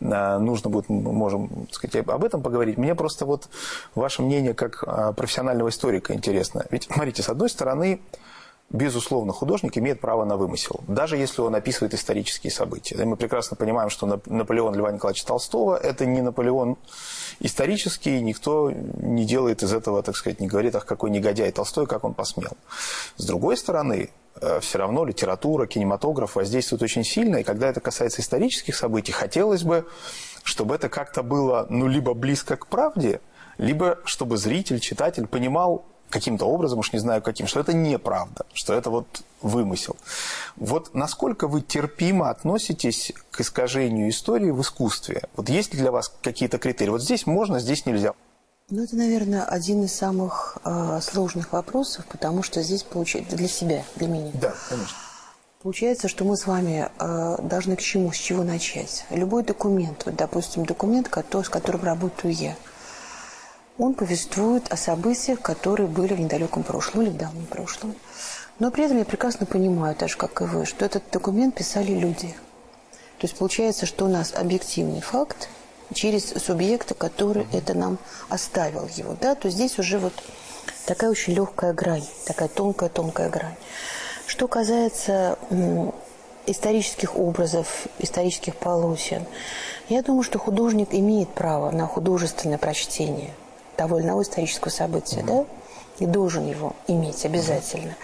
а, 0.00 0.38
нужно 0.38 0.70
будет, 0.70 0.88
мы 0.88 1.12
можем 1.12 1.66
сказать, 1.72 2.06
об 2.06 2.22
этом 2.24 2.40
поговорить. 2.40 2.78
Мне 2.78 2.94
просто 2.94 3.26
вот 3.26 3.48
ваше 3.96 4.22
мнение 4.22 4.54
как 4.54 4.84
а, 4.86 5.12
профессионального 5.12 5.70
историка 5.70 6.14
интересно. 6.14 6.66
Ведь, 6.70 6.84
смотрите, 6.84 7.24
с 7.24 7.28
одной 7.28 7.50
стороны, 7.50 8.00
безусловно, 8.72 9.32
художник 9.32 9.76
имеет 9.76 10.00
право 10.00 10.24
на 10.24 10.36
вымысел, 10.36 10.80
даже 10.88 11.16
если 11.16 11.42
он 11.42 11.54
описывает 11.54 11.94
исторические 11.94 12.50
события. 12.50 12.96
И 12.96 13.04
мы 13.04 13.16
прекрасно 13.16 13.56
понимаем, 13.56 13.90
что 13.90 14.20
Наполеон 14.26 14.74
Льва 14.74 14.90
Николаевича 14.90 15.26
Толстого– 15.26 15.76
это 15.82 16.06
не 16.06 16.22
Наполеон 16.22 16.76
исторический, 17.40 18.20
никто 18.20 18.70
не 18.70 19.24
делает 19.24 19.62
из 19.62 19.72
этого, 19.72 20.02
так 20.02 20.16
сказать, 20.16 20.40
не 20.40 20.48
говорит, 20.48 20.74
ах, 20.74 20.86
какой 20.86 21.10
негодяй 21.10 21.52
Толстой, 21.52 21.86
как 21.86 22.04
он 22.04 22.14
посмел. 22.14 22.52
С 23.16 23.26
другой 23.26 23.56
стороны, 23.56 24.10
э, 24.40 24.60
все 24.60 24.78
равно 24.78 25.04
литература, 25.04 25.66
кинематограф 25.66 26.36
воздействуют 26.36 26.82
очень 26.82 27.04
сильно, 27.04 27.36
и 27.36 27.42
когда 27.42 27.68
это 27.68 27.80
касается 27.80 28.22
исторических 28.22 28.74
событий, 28.74 29.12
хотелось 29.12 29.64
бы, 29.64 29.86
чтобы 30.44 30.74
это 30.74 30.88
как-то 30.88 31.22
было, 31.22 31.66
ну, 31.68 31.88
либо 31.88 32.14
близко 32.14 32.56
к 32.56 32.68
правде, 32.68 33.20
либо 33.58 33.98
чтобы 34.04 34.38
зритель, 34.38 34.80
читатель 34.80 35.26
понимал, 35.26 35.84
каким-то 36.12 36.44
образом, 36.44 36.78
уж 36.78 36.92
не 36.92 36.98
знаю 37.00 37.22
каким, 37.22 37.46
что 37.46 37.58
это 37.58 37.72
неправда, 37.72 38.46
что 38.52 38.74
это 38.74 38.90
вот 38.90 39.06
вымысел. 39.40 39.96
Вот 40.56 40.94
насколько 40.94 41.48
вы 41.48 41.62
терпимо 41.62 42.30
относитесь 42.30 43.12
к 43.30 43.40
искажению 43.40 44.08
истории 44.10 44.50
в 44.50 44.60
искусстве? 44.60 45.22
Вот 45.34 45.48
есть 45.48 45.74
ли 45.74 45.80
для 45.80 45.90
вас 45.90 46.12
какие-то 46.22 46.58
критерии? 46.58 46.90
Вот 46.90 47.02
здесь 47.02 47.26
можно, 47.26 47.58
здесь 47.58 47.86
нельзя. 47.86 48.12
Ну, 48.70 48.84
это, 48.84 48.96
наверное, 48.96 49.44
один 49.44 49.84
из 49.84 49.92
самых 49.92 50.56
э, 50.64 51.00
сложных 51.02 51.52
вопросов, 51.52 52.06
потому 52.06 52.42
что 52.42 52.62
здесь 52.62 52.84
получается 52.84 53.36
для 53.36 53.48
себя, 53.48 53.84
для 53.96 54.08
меня. 54.08 54.30
Да, 54.34 54.54
конечно. 54.68 54.96
Получается, 55.62 56.08
что 56.08 56.24
мы 56.24 56.36
с 56.36 56.46
вами 56.46 56.88
э, 56.98 57.36
должны 57.42 57.76
к 57.76 57.80
чему, 57.80 58.12
с 58.12 58.16
чего 58.16 58.42
начать. 58.42 59.04
Любой 59.10 59.44
документ, 59.44 60.02
вот, 60.06 60.16
допустим, 60.16 60.64
документ, 60.64 61.08
который, 61.08 61.44
с 61.44 61.48
которым 61.48 61.84
работаю 61.84 62.32
я, 62.34 62.56
он 63.78 63.94
повествует 63.94 64.72
о 64.72 64.76
событиях, 64.76 65.40
которые 65.40 65.88
были 65.88 66.14
в 66.14 66.20
недалеком 66.20 66.62
прошлом 66.62 67.02
или 67.02 67.10
в 67.10 67.16
давнем 67.16 67.46
прошлом. 67.46 67.94
Но 68.58 68.70
при 68.70 68.84
этом 68.84 68.98
я 68.98 69.04
прекрасно 69.04 69.46
понимаю, 69.46 69.94
так 69.94 70.08
же, 70.08 70.16
как 70.16 70.40
и 70.40 70.44
вы, 70.44 70.66
что 70.66 70.84
этот 70.84 71.02
документ 71.10 71.54
писали 71.54 71.92
люди. 71.92 72.34
То 73.18 73.26
есть 73.26 73.36
получается, 73.36 73.86
что 73.86 74.04
у 74.04 74.08
нас 74.08 74.34
объективный 74.34 75.00
факт– 75.00 75.48
через 75.92 76.30
субъекта, 76.30 76.94
который 76.94 77.46
это 77.52 77.74
нам 77.74 77.98
оставил 78.28 78.88
его. 78.94 79.16
Да? 79.20 79.34
То 79.34 79.50
здесь 79.50 79.78
уже 79.78 79.98
вот 79.98 80.12
такая 80.86 81.10
очень 81.10 81.34
легкая 81.34 81.72
грань, 81.72 82.06
такая 82.26 82.48
тонкая-тонкая 82.48 83.28
грань. 83.28 83.56
Что 84.26 84.48
касается 84.48 85.38
исторических 86.46 87.16
образов, 87.16 87.86
исторических 87.98 88.56
полотен, 88.56 89.24
я 89.88 90.02
думаю, 90.02 90.22
что 90.22 90.38
художник 90.38 90.88
имеет 90.92 91.28
право 91.30 91.70
на 91.70 91.86
художественное 91.86 92.58
прочтение 92.58 93.34
того 93.82 93.98
или 93.98 94.06
иного 94.06 94.22
исторического 94.22 94.70
события, 94.70 95.20
mm-hmm. 95.20 95.46
да, 95.98 96.04
и 96.04 96.06
должен 96.06 96.48
его 96.48 96.76
иметь 96.86 97.24
обязательно. 97.24 97.96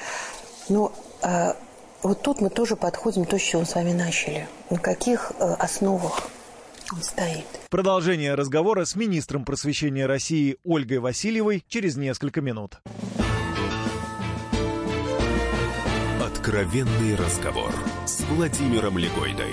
Но 0.69 0.93
а, 1.23 1.57
вот 2.03 2.23
тут 2.23 2.41
мы 2.41 2.51
тоже 2.51 2.77
подходим 2.77 3.25
то, 3.25 3.39
с 3.39 3.43
чего 3.43 3.61
мы 3.61 3.67
с 3.67 3.75
вами 3.75 3.93
начали. 3.93 4.49
На 4.71 4.79
каких 4.79 5.33
а, 5.39 5.55
основах 5.55 6.29
он 6.93 7.03
стоит. 7.03 7.47
Продолжение 7.71 8.35
разговора 8.35 8.85
с 8.85 8.97
министром 8.97 9.45
просвещения 9.45 10.07
России 10.07 10.57
Ольгой 10.65 10.99
Васильевой 10.99 11.65
через 11.69 11.97
несколько 11.97 12.41
минут. 12.41 12.81
Откровенный 16.21 17.15
разговор 17.15 17.73
с 18.05 18.21
Владимиром 18.23 18.99
Легойдой. 18.99 19.53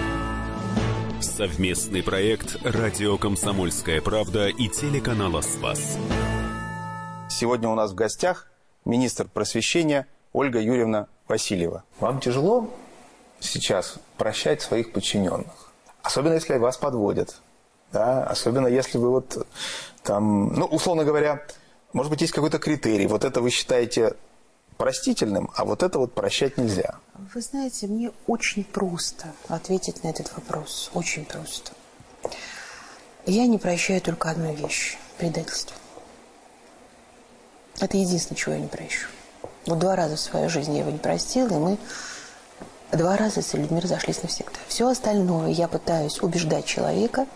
Совместный 1.21 2.01
проект 2.01 2.57
«Радио 2.63 3.15
Комсомольская 3.15 4.01
правда» 4.01 4.47
и 4.47 4.67
телеканала 4.67 5.41
«Спас». 5.41 5.97
Сегодня 7.29 7.69
у 7.69 7.75
нас 7.75 7.91
в 7.91 7.95
гостях 7.95 8.47
министр 8.85 9.27
просвещения 9.27 10.07
Ольга 10.33 10.59
Юрьевна 10.59 11.07
Васильева. 11.27 11.83
Вам 11.99 12.19
тяжело 12.19 12.73
сейчас 13.39 13.97
прощать 14.17 14.63
своих 14.63 14.93
подчиненных? 14.93 15.71
Особенно, 16.01 16.33
если 16.33 16.57
вас 16.57 16.77
подводят. 16.77 17.39
Да? 17.93 18.23
Особенно, 18.23 18.65
если 18.65 18.97
вы 18.97 19.11
вот 19.11 19.47
там, 20.01 20.53
ну, 20.55 20.65
условно 20.65 21.03
говоря, 21.03 21.45
может 21.93 22.09
быть, 22.09 22.21
есть 22.21 22.33
какой-то 22.33 22.57
критерий. 22.57 23.05
Вот 23.05 23.23
это 23.25 23.41
вы 23.41 23.51
считаете 23.51 24.15
простительным, 24.81 25.51
а 25.55 25.63
вот 25.63 25.83
это 25.83 25.99
вот 25.99 26.15
прощать 26.15 26.57
нельзя. 26.57 26.95
Вы 27.35 27.41
знаете, 27.41 27.85
мне 27.85 28.11
очень 28.25 28.63
просто 28.63 29.27
ответить 29.47 30.03
на 30.03 30.07
этот 30.07 30.35
вопрос. 30.35 30.89
Очень 30.95 31.23
просто. 31.25 31.71
Я 33.27 33.45
не 33.45 33.59
прощаю 33.59 34.01
только 34.01 34.31
одну 34.31 34.55
вещь– 34.55 34.97
предательство. 35.19 35.75
Это 37.79 37.95
единственное, 37.95 38.37
чего 38.39 38.55
я 38.55 38.59
не 38.59 38.67
прощу. 38.67 39.07
Вот 39.67 39.77
два 39.77 39.95
раза 39.95 40.15
в 40.15 40.19
своей 40.19 40.49
жизни 40.49 40.73
я 40.73 40.79
его 40.79 40.89
не 40.89 40.97
простила, 40.97 41.49
и 41.49 41.59
мы 41.59 41.77
два 42.91 43.17
раза 43.17 43.43
с 43.43 43.53
людьми 43.53 43.79
разошлись 43.79 44.23
навсегда. 44.23 44.57
Все 44.67 44.87
остальное 44.87 45.49
я 45.49 45.67
пытаюсь 45.67 46.19
убеждать 46.23 46.65
человека 46.65 47.27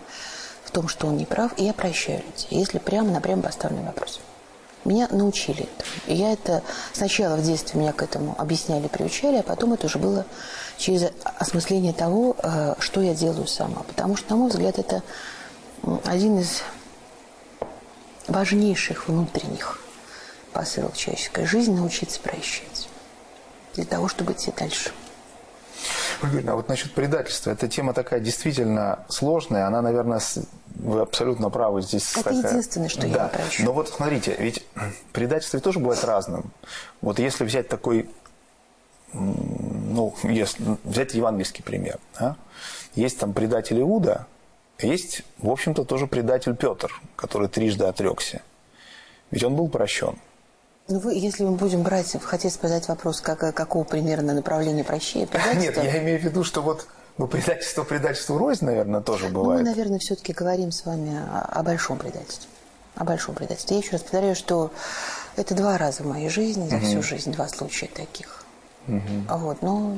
в 0.63 0.71
том, 0.71 0.87
что 0.87 1.05
он 1.05 1.17
не 1.17 1.25
прав, 1.25 1.51
и 1.59 1.65
я 1.65 1.73
прощаю 1.73 2.23
людей, 2.23 2.59
если 2.59 2.79
прямо 2.79 3.11
на 3.11 3.21
прямо 3.21 3.43
поставленный 3.43 3.83
вопрос. 3.83 4.19
Меня 4.85 5.07
научили 5.09 5.63
этому. 5.63 5.91
И 6.07 6.13
я 6.13 6.31
это 6.31 6.61
сначала 6.93 7.35
в 7.35 7.43
детстве 7.43 7.79
меня 7.79 7.91
к 7.91 8.03
этому 8.03 8.35
объясняли, 8.37 8.87
приучали, 8.87 9.37
а 9.37 9.43
потом 9.43 9.73
это 9.73 9.87
уже 9.87 9.97
было 9.97 10.25
через 10.77 11.11
осмысление 11.23 11.91
того, 11.91 12.35
э, 12.41 12.75
что 12.79 13.01
я 13.01 13.15
делаю 13.15 13.47
сама. 13.47 13.81
Потому 13.83 14.15
что, 14.15 14.31
на 14.31 14.37
мой 14.37 14.49
взгляд, 14.49 14.77
это 14.77 15.01
один 16.05 16.39
из 16.39 16.61
важнейших 18.27 19.07
внутренних 19.07 19.81
посыл 20.53 20.91
человеческой 20.91 21.45
жизни– 21.45 21.75
научиться 21.77 22.19
прощать. 22.19 22.87
Для 23.73 23.85
того, 23.85 24.07
чтобы 24.07 24.33
идти 24.33 24.53
дальше. 24.55 24.91
Ольга 26.23 26.51
а 26.51 26.55
вот 26.55 26.69
насчет 26.69 26.93
предательства. 26.93 27.51
Эта 27.51 27.67
тема 27.67 27.93
такая 27.93 28.19
действительно 28.19 29.05
сложная. 29.09 29.67
Она, 29.67 29.81
наверное, 29.81 30.21
вы 30.75 31.01
абсолютно 31.01 31.49
правы 31.49 31.81
здесь. 31.81 32.11
Это 32.13 32.23
такая... 32.23 32.51
единственное, 32.51 32.89
что 32.89 33.01
да. 33.01 33.07
я 33.07 33.23
не 33.23 33.29
прощу. 33.29 33.63
Но 33.63 33.73
вот 33.73 33.89
смотрите, 33.89 34.35
ведь 34.39 34.64
предательство 35.13 35.59
тоже 35.59 35.79
бывает 35.79 36.03
разным. 36.03 36.51
Вот 37.01 37.19
если 37.19 37.43
взять 37.43 37.67
такой, 37.67 38.09
ну, 39.13 40.13
если, 40.23 40.77
взять 40.83 41.13
евангельский 41.13 41.63
пример. 41.63 41.99
Да? 42.19 42.35
Есть 42.95 43.19
там 43.19 43.33
предатель 43.33 43.79
Иуда, 43.81 44.27
есть, 44.79 45.23
в 45.37 45.49
общем-то, 45.49 45.85
тоже 45.85 46.07
предатель 46.07 46.55
Петр, 46.55 46.91
который 47.15 47.47
трижды 47.47 47.85
отрекся. 47.85 48.41
Ведь 49.31 49.43
он 49.43 49.55
был 49.55 49.69
прощен. 49.69 50.17
Ну, 50.87 50.99
вы, 50.99 51.15
если 51.15 51.43
мы 51.43 51.55
будем 51.55 51.81
брать, 51.81 52.15
хотите 52.21 52.55
задать 52.61 52.87
вопрос, 52.87 53.21
как, 53.21 53.39
какого 53.55 53.83
примерно 53.83 54.33
направления 54.33 54.83
прощения? 54.83 55.27
Нет, 55.55 55.77
я 55.77 55.99
имею 55.99 56.19
в 56.19 56.23
виду, 56.23 56.43
что 56.43 56.61
вот 56.61 56.87
ну, 57.17 57.27
предательство 57.27 57.83
предательству 57.83 58.37
рознь, 58.37 58.65
наверное, 58.65 59.01
тоже 59.01 59.29
бывает. 59.29 59.61
Ну, 59.61 59.69
мы, 59.69 59.75
наверное, 59.75 59.99
все-таки 59.99 60.33
говорим 60.33 60.71
с 60.71 60.85
вами 60.85 61.17
о, 61.17 61.41
о 61.41 61.63
большом 61.63 61.97
предательстве. 61.97 62.49
О 62.95 63.03
большом 63.03 63.35
предательстве. 63.35 63.77
Я 63.77 63.83
еще 63.83 63.91
раз 63.93 64.01
повторяю, 64.01 64.35
что 64.35 64.71
это 65.35 65.53
два 65.53 65.77
раза 65.77 66.03
в 66.03 66.07
моей 66.07 66.29
жизни, 66.29 66.67
за 66.67 66.77
угу. 66.77 66.85
всю 66.85 67.03
жизнь, 67.03 67.31
два 67.31 67.47
случая 67.47 67.87
таких. 67.87 68.43
Угу. 68.87 69.37
Вот, 69.37 69.61
но 69.61 69.97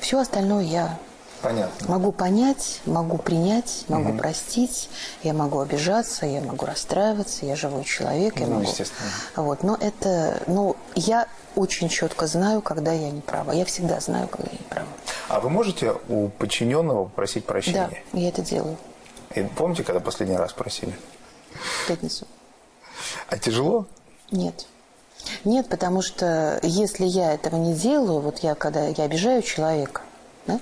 все 0.00 0.20
остальное 0.20 0.64
я 0.64 0.98
Понятно. 1.42 1.88
Могу 1.88 2.12
понять, 2.12 2.80
могу 2.84 3.16
принять, 3.16 3.84
могу 3.88 4.10
угу. 4.10 4.18
простить, 4.18 4.90
я 5.22 5.32
могу 5.32 5.60
обижаться, 5.60 6.26
я 6.26 6.40
могу 6.42 6.66
расстраиваться, 6.66 7.46
я 7.46 7.56
живой 7.56 7.84
человек, 7.84 8.38
я 8.38 8.46
ну, 8.46 8.56
могу. 8.56 8.66
Естественно. 8.66 9.10
Вот, 9.36 9.62
но 9.62 9.76
это, 9.80 10.42
ну, 10.46 10.76
я 10.94 11.26
очень 11.56 11.88
четко 11.88 12.26
знаю, 12.26 12.60
когда 12.60 12.92
я 12.92 13.10
не 13.10 13.22
права. 13.22 13.52
Я 13.52 13.64
всегда 13.64 14.00
знаю, 14.00 14.28
когда 14.28 14.48
я 14.52 14.58
не 14.58 14.64
права. 14.64 14.88
А 15.28 15.40
вы 15.40 15.48
можете 15.48 15.94
у 16.08 16.28
подчиненного 16.28 17.04
попросить 17.04 17.46
прощения? 17.46 18.02
Да, 18.12 18.18
я 18.18 18.28
это 18.28 18.42
делаю. 18.42 18.76
И 19.34 19.42
помните, 19.42 19.82
когда 19.82 20.00
последний 20.00 20.36
раз 20.36 20.52
просили? 20.52 20.94
В 21.52 21.88
пятницу. 21.88 22.26
А 23.28 23.38
тяжело? 23.38 23.86
Нет. 24.30 24.66
Нет, 25.44 25.68
потому 25.68 26.02
что 26.02 26.58
если 26.62 27.04
я 27.04 27.34
этого 27.34 27.56
не 27.56 27.74
делаю, 27.74 28.20
вот 28.20 28.38
я 28.40 28.54
когда 28.54 28.86
я 28.86 29.04
обижаю 29.04 29.42
человека, 29.42 30.02
да, 30.46 30.60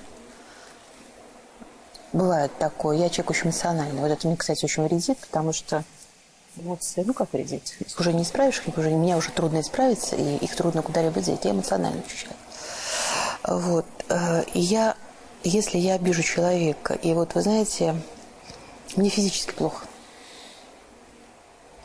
Бывает 2.11 2.51
такое. 2.57 2.97
Я 2.97 3.09
человек 3.09 3.29
очень 3.29 3.45
эмоциональный. 3.45 4.01
Вот 4.01 4.09
это 4.09 4.27
мне, 4.27 4.35
кстати, 4.35 4.65
очень 4.65 4.83
вредит, 4.83 5.17
потому 5.19 5.53
что 5.53 5.83
эмоции, 6.57 7.03
ну 7.05 7.13
как 7.13 7.31
вредит? 7.33 7.75
Их 7.79 7.99
уже 7.99 8.13
не 8.13 8.23
исправишь, 8.23 8.61
их 8.65 8.77
уже, 8.77 8.89
меня 8.89 9.17
уже 9.17 9.29
трудно 9.31 9.61
исправить, 9.61 10.11
и 10.13 10.37
их 10.37 10.55
трудно 10.55 10.81
куда-либо 10.81 11.21
деть. 11.21 11.45
Я 11.45 11.51
эмоционально 11.51 12.01
человек. 12.07 12.37
Вот. 13.43 13.85
Э, 14.09 14.43
и 14.53 14.59
я, 14.59 14.95
если 15.43 15.77
я 15.77 15.95
обижу 15.95 16.23
человека, 16.23 16.95
и 16.95 17.13
вот 17.13 17.35
вы 17.35 17.41
знаете, 17.41 17.95
мне 18.95 19.09
физически 19.09 19.51
плохо. 19.51 19.85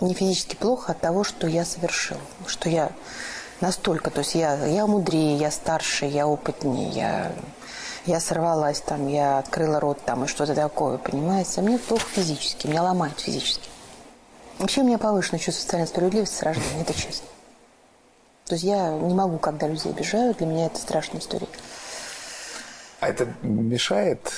Мне 0.01 0.15
физически 0.15 0.57
плохо 0.57 0.93
от 0.93 1.01
того, 1.01 1.25
что 1.25 1.47
я 1.47 1.65
совершил. 1.65 2.19
Что 2.47 2.69
я 2.69 2.91
настолько, 3.61 4.11
то 4.11 4.21
есть 4.21 4.35
я, 4.35 4.65
я 4.67 4.87
мудрее, 4.87 5.37
я 5.37 5.51
старше, 5.51 6.07
я 6.07 6.27
опытнее, 6.27 6.91
я 6.91 7.33
я 8.07 8.21
сорвалась 8.21 8.81
там, 8.81 9.09
я 9.09 9.39
открыла 9.39 9.81
рот 9.81 9.99
там 10.05 10.25
и 10.25 10.27
что-то 10.27 10.55
такое, 10.55 10.99
понимаете? 10.99 11.61
А 11.61 11.63
мне 11.63 11.79
плохо 11.79 12.05
физически, 12.15 12.67
меня 12.67 12.83
ломает 12.83 13.19
физически. 13.19 13.71
Вообще 14.59 14.83
у 14.83 14.85
меня 14.85 14.99
повышенное 14.99 15.41
чувство 15.41 15.63
социальной 15.63 15.89
справедливости 15.89 16.35
с 16.35 16.43
рождения, 16.43 16.83
это 16.83 16.93
честно. 16.93 17.27
То 18.45 18.55
есть 18.55 18.65
я 18.65 18.91
не 18.91 19.15
могу, 19.15 19.39
когда 19.39 19.67
людей 19.67 19.91
обижают, 19.91 20.39
для 20.39 20.47
меня 20.47 20.67
это 20.67 20.79
страшная 20.79 21.21
история. 21.21 21.49
А 23.01 23.09
это 23.09 23.27
мешает 23.43 24.33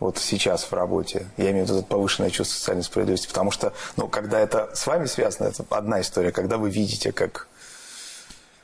вот 0.00 0.18
сейчас 0.18 0.64
в 0.64 0.72
работе? 0.72 1.26
Я 1.36 1.50
имею 1.50 1.66
в 1.66 1.68
виду 1.68 1.82
повышенное 1.82 2.30
чувство 2.30 2.56
социальной 2.56 2.84
справедливости. 2.84 3.26
Потому 3.26 3.50
что, 3.50 3.72
ну, 3.96 4.08
когда 4.08 4.38
это 4.38 4.70
с 4.74 4.86
вами 4.86 5.06
связано, 5.06 5.48
это 5.48 5.64
одна 5.70 6.00
история. 6.00 6.32
Когда 6.32 6.56
вы 6.56 6.70
видите, 6.70 7.12
как... 7.12 7.48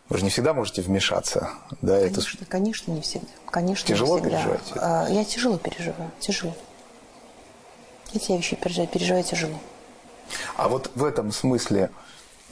Вы 0.09 0.19
же 0.19 0.25
не 0.25 0.31
всегда 0.31 0.53
можете 0.53 0.83
вмешаться. 0.83 1.49
Да, 1.81 1.99
конечно, 1.99 2.39
это... 2.39 2.45
конечно, 2.45 2.93
не 2.93 3.01
всегда. 3.01 3.27
Конечно, 3.47 3.89
тяжело 3.89 4.19
не 4.19 4.25
всегда. 4.25 4.37
переживаете? 4.37 4.73
А, 4.77 5.09
я 5.09 5.25
тяжело 5.25 5.57
переживаю, 5.59 6.11
тяжело. 6.21 6.55
Эти 8.13 8.31
я 8.31 8.37
вещи 8.37 8.55
переживаю, 8.55 8.89
переживаю 8.89 9.25
тяжело. 9.25 9.59
А 10.57 10.69
вот 10.69 10.91
в 10.95 11.05
этом 11.05 11.33
смысле 11.33 11.91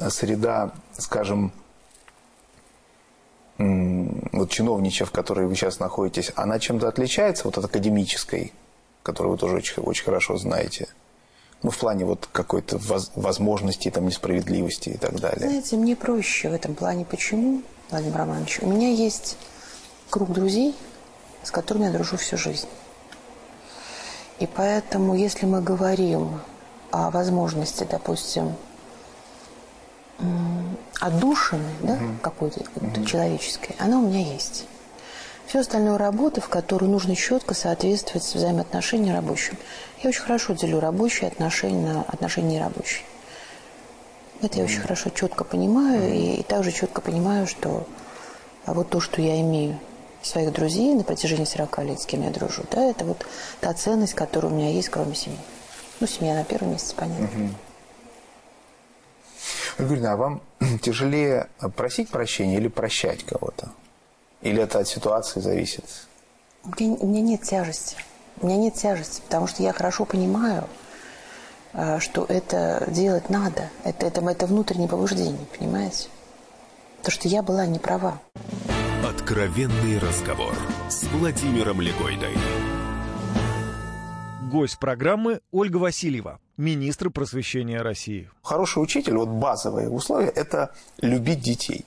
среда, 0.08 0.72
скажем, 0.96 1.52
вот 3.58 4.50
чиновничья, 4.50 5.04
в 5.04 5.10
которой 5.10 5.46
вы 5.46 5.54
сейчас 5.54 5.78
находитесь, 5.78 6.32
она 6.34 6.58
чем-то 6.58 6.88
отличается 6.88 7.44
вот 7.44 7.58
от 7.58 7.66
академической, 7.66 8.52
которую 9.02 9.32
вы 9.32 9.38
тоже 9.38 9.56
очень, 9.56 9.82
очень 9.82 10.04
хорошо 10.04 10.36
знаете? 10.36 10.88
Ну, 11.62 11.70
в 11.70 11.78
плане 11.78 12.04
вот 12.04 12.28
какой-то 12.32 12.78
воз, 12.78 13.12
возможности, 13.14 13.90
там, 13.90 14.06
несправедливости 14.06 14.90
и 14.90 14.96
так 14.96 15.20
далее. 15.20 15.48
Знаете, 15.48 15.76
мне 15.76 15.94
проще 15.94 16.48
в 16.48 16.52
этом 16.52 16.74
плане. 16.74 17.04
Почему, 17.04 17.62
Владимир 17.90 18.16
Романович? 18.16 18.58
У 18.62 18.66
меня 18.66 18.90
есть 18.90 19.36
круг 20.10 20.32
друзей, 20.32 20.74
с 21.44 21.50
которыми 21.50 21.84
я 21.84 21.92
дружу 21.92 22.16
всю 22.16 22.36
жизнь. 22.36 22.66
И 24.40 24.46
поэтому, 24.46 25.14
если 25.14 25.46
мы 25.46 25.62
говорим 25.62 26.40
о 26.90 27.10
возможности, 27.10 27.86
допустим, 27.88 28.56
отдушины, 31.00 31.70
да, 31.82 31.94
угу. 31.94 32.04
какой-то 32.20 32.60
угу. 32.76 33.04
человеческой, 33.04 33.76
она 33.78 33.98
у 33.98 34.06
меня 34.06 34.32
есть. 34.32 34.66
Все 35.46 35.60
остальное 35.60 35.98
работа, 35.98 36.40
в 36.40 36.48
которую 36.48 36.90
нужно 36.90 37.14
четко 37.14 37.54
соответствовать 37.54 38.24
взаимоотношениям 38.24 39.16
рабочим. 39.16 39.56
Я 40.02 40.08
очень 40.08 40.22
хорошо 40.22 40.54
делю 40.54 40.80
рабочие 40.80 41.28
отношения 41.28 41.92
на 41.92 42.02
отношения 42.02 42.56
нерабочие. 42.56 43.04
Это 44.40 44.58
я 44.58 44.64
очень 44.64 44.80
хорошо, 44.80 45.10
четко 45.10 45.44
понимаю, 45.44 46.12
и, 46.12 46.36
и 46.36 46.42
также 46.42 46.72
четко 46.72 47.00
понимаю, 47.00 47.46
что 47.46 47.86
а 48.64 48.74
вот 48.74 48.90
то, 48.90 49.00
что 49.00 49.20
я 49.20 49.40
имею 49.40 49.78
своих 50.22 50.52
друзей 50.52 50.94
на 50.94 51.04
протяжении 51.04 51.44
40 51.44 51.78
лет, 51.84 52.00
с 52.00 52.06
кем 52.06 52.22
я 52.22 52.30
дружу, 52.30 52.64
да, 52.70 52.82
это 52.84 53.04
вот 53.04 53.26
та 53.60 53.72
ценность, 53.74 54.14
которая 54.14 54.52
у 54.52 54.54
меня 54.54 54.70
есть, 54.70 54.88
кроме 54.88 55.14
семьи. 55.14 55.38
Ну, 56.00 56.06
семья 56.06 56.34
на 56.34 56.44
первом 56.44 56.72
месте, 56.72 56.94
понятно. 56.96 57.26
Угу. 57.26 57.48
Юрьевна, 59.88 60.12
а 60.12 60.16
вам 60.16 60.42
тяжелее 60.82 61.48
просить 61.76 62.08
прощения 62.08 62.56
или 62.56 62.68
прощать 62.68 63.24
кого-то? 63.24 63.70
Или 64.42 64.62
это 64.62 64.80
от 64.80 64.88
ситуации 64.88 65.40
зависит? 65.40 65.84
У 66.64 66.68
меня, 66.82 66.96
у 66.98 67.06
меня 67.06 67.20
нет 67.20 67.42
тяжести. 67.42 67.96
У 68.40 68.46
меня 68.46 68.56
нет 68.56 68.74
тяжести, 68.74 69.20
потому 69.22 69.46
что 69.46 69.62
я 69.62 69.72
хорошо 69.72 70.04
понимаю, 70.04 70.68
э, 71.74 72.00
что 72.00 72.24
это 72.28 72.84
делать 72.88 73.30
надо. 73.30 73.70
Это, 73.84 74.06
это, 74.06 74.20
это 74.28 74.46
внутреннее 74.46 74.88
побуждение, 74.88 75.46
понимаете? 75.56 76.08
То, 77.02 77.10
что 77.10 77.28
я 77.28 77.42
была 77.42 77.66
не 77.66 77.78
права. 77.78 78.20
Откровенный 79.04 79.98
разговор 79.98 80.54
с 80.88 81.04
Владимиром 81.04 81.80
Легойдой. 81.80 82.36
Гость 84.50 84.78
программы 84.78 85.40
Ольга 85.50 85.78
Васильева, 85.78 86.38
министр 86.56 87.10
просвещения 87.10 87.80
России. 87.80 88.28
Хороший 88.42 88.82
учитель, 88.82 89.16
вот 89.16 89.28
базовые 89.28 89.88
условия, 89.88 90.28
это 90.28 90.74
любить 91.00 91.40
детей. 91.40 91.86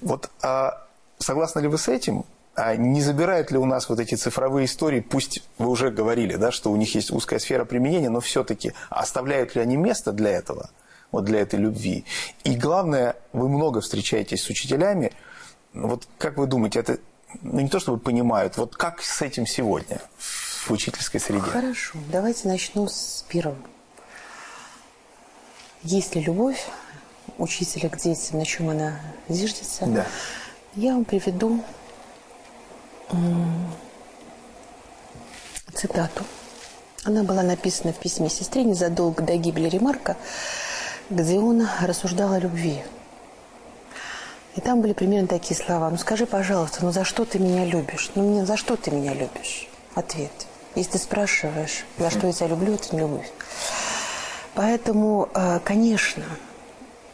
Вот 0.00 0.30
а, 0.42 0.83
согласны 1.18 1.60
ли 1.60 1.68
вы 1.68 1.78
с 1.78 1.88
этим? 1.88 2.24
А 2.54 2.76
не 2.76 3.02
забирают 3.02 3.50
ли 3.50 3.58
у 3.58 3.64
нас 3.64 3.88
вот 3.88 3.98
эти 3.98 4.14
цифровые 4.14 4.66
истории, 4.66 5.00
пусть 5.00 5.42
вы 5.58 5.68
уже 5.68 5.90
говорили, 5.90 6.36
да, 6.36 6.52
что 6.52 6.70
у 6.70 6.76
них 6.76 6.94
есть 6.94 7.10
узкая 7.10 7.40
сфера 7.40 7.64
применения, 7.64 8.10
но 8.10 8.20
все-таки 8.20 8.72
оставляют 8.90 9.56
ли 9.56 9.60
они 9.60 9.76
место 9.76 10.12
для 10.12 10.30
этого, 10.30 10.70
вот 11.10 11.24
для 11.24 11.40
этой 11.40 11.58
любви? 11.58 12.04
И 12.44 12.54
главное, 12.54 13.16
вы 13.32 13.48
много 13.48 13.80
встречаетесь 13.80 14.42
с 14.42 14.48
учителями, 14.48 15.12
вот 15.72 16.06
как 16.18 16.36
вы 16.38 16.46
думаете, 16.46 16.78
это 16.78 16.98
ну, 17.42 17.58
не 17.58 17.68
то 17.68 17.80
чтобы 17.80 17.98
понимают, 17.98 18.56
вот 18.56 18.76
как 18.76 19.02
с 19.02 19.20
этим 19.20 19.46
сегодня? 19.46 20.00
в 20.64 20.70
учительской 20.72 21.20
среде? 21.20 21.40
Хорошо, 21.40 21.98
давайте 22.10 22.48
начну 22.48 22.88
с 22.88 23.24
первого. 23.28 23.56
Есть 25.82 26.14
ли 26.14 26.22
любовь 26.22 26.66
учителя 27.38 27.90
к 27.90 27.98
детям, 27.98 28.38
на 28.38 28.46
чем 28.46 28.70
она 28.70 28.98
зиждется? 29.28 29.86
Да. 29.86 30.06
Я 30.76 30.94
вам 30.94 31.04
приведу 31.04 31.60
цитату. 35.72 36.24
Она 37.04 37.22
была 37.22 37.42
написана 37.42 37.92
в 37.92 37.96
письме 37.96 38.28
сестре 38.28 38.64
незадолго 38.64 39.22
до 39.22 39.36
гибели 39.36 39.68
Ремарка, 39.68 40.16
где 41.10 41.38
он 41.38 41.68
рассуждал 41.82 42.32
о 42.32 42.38
любви. 42.38 42.82
И 44.56 44.60
там 44.60 44.80
были 44.80 44.92
примерно 44.92 45.28
такие 45.28 45.56
слова. 45.56 45.90
«Ну 45.90 45.96
скажи, 45.96 46.26
пожалуйста, 46.26 46.84
ну 46.84 46.92
за 46.92 47.04
что 47.04 47.24
ты 47.24 47.38
меня 47.38 47.64
любишь? 47.64 48.10
Ну 48.14 48.44
за 48.46 48.56
что 48.56 48.76
ты 48.76 48.90
меня 48.90 49.14
любишь?» 49.14 49.68
Ответ– 49.94 50.32
если 50.74 50.92
ты 50.92 50.98
спрашиваешь, 50.98 51.84
за 51.98 52.10
что 52.10 52.26
я 52.26 52.32
тебя 52.32 52.48
люблю, 52.48 52.74
это 52.74 52.94
не 52.94 53.02
любовь. 53.02 53.30
Поэтому, 54.54 55.28
э, 55.32 55.60
конечно, 55.64 56.24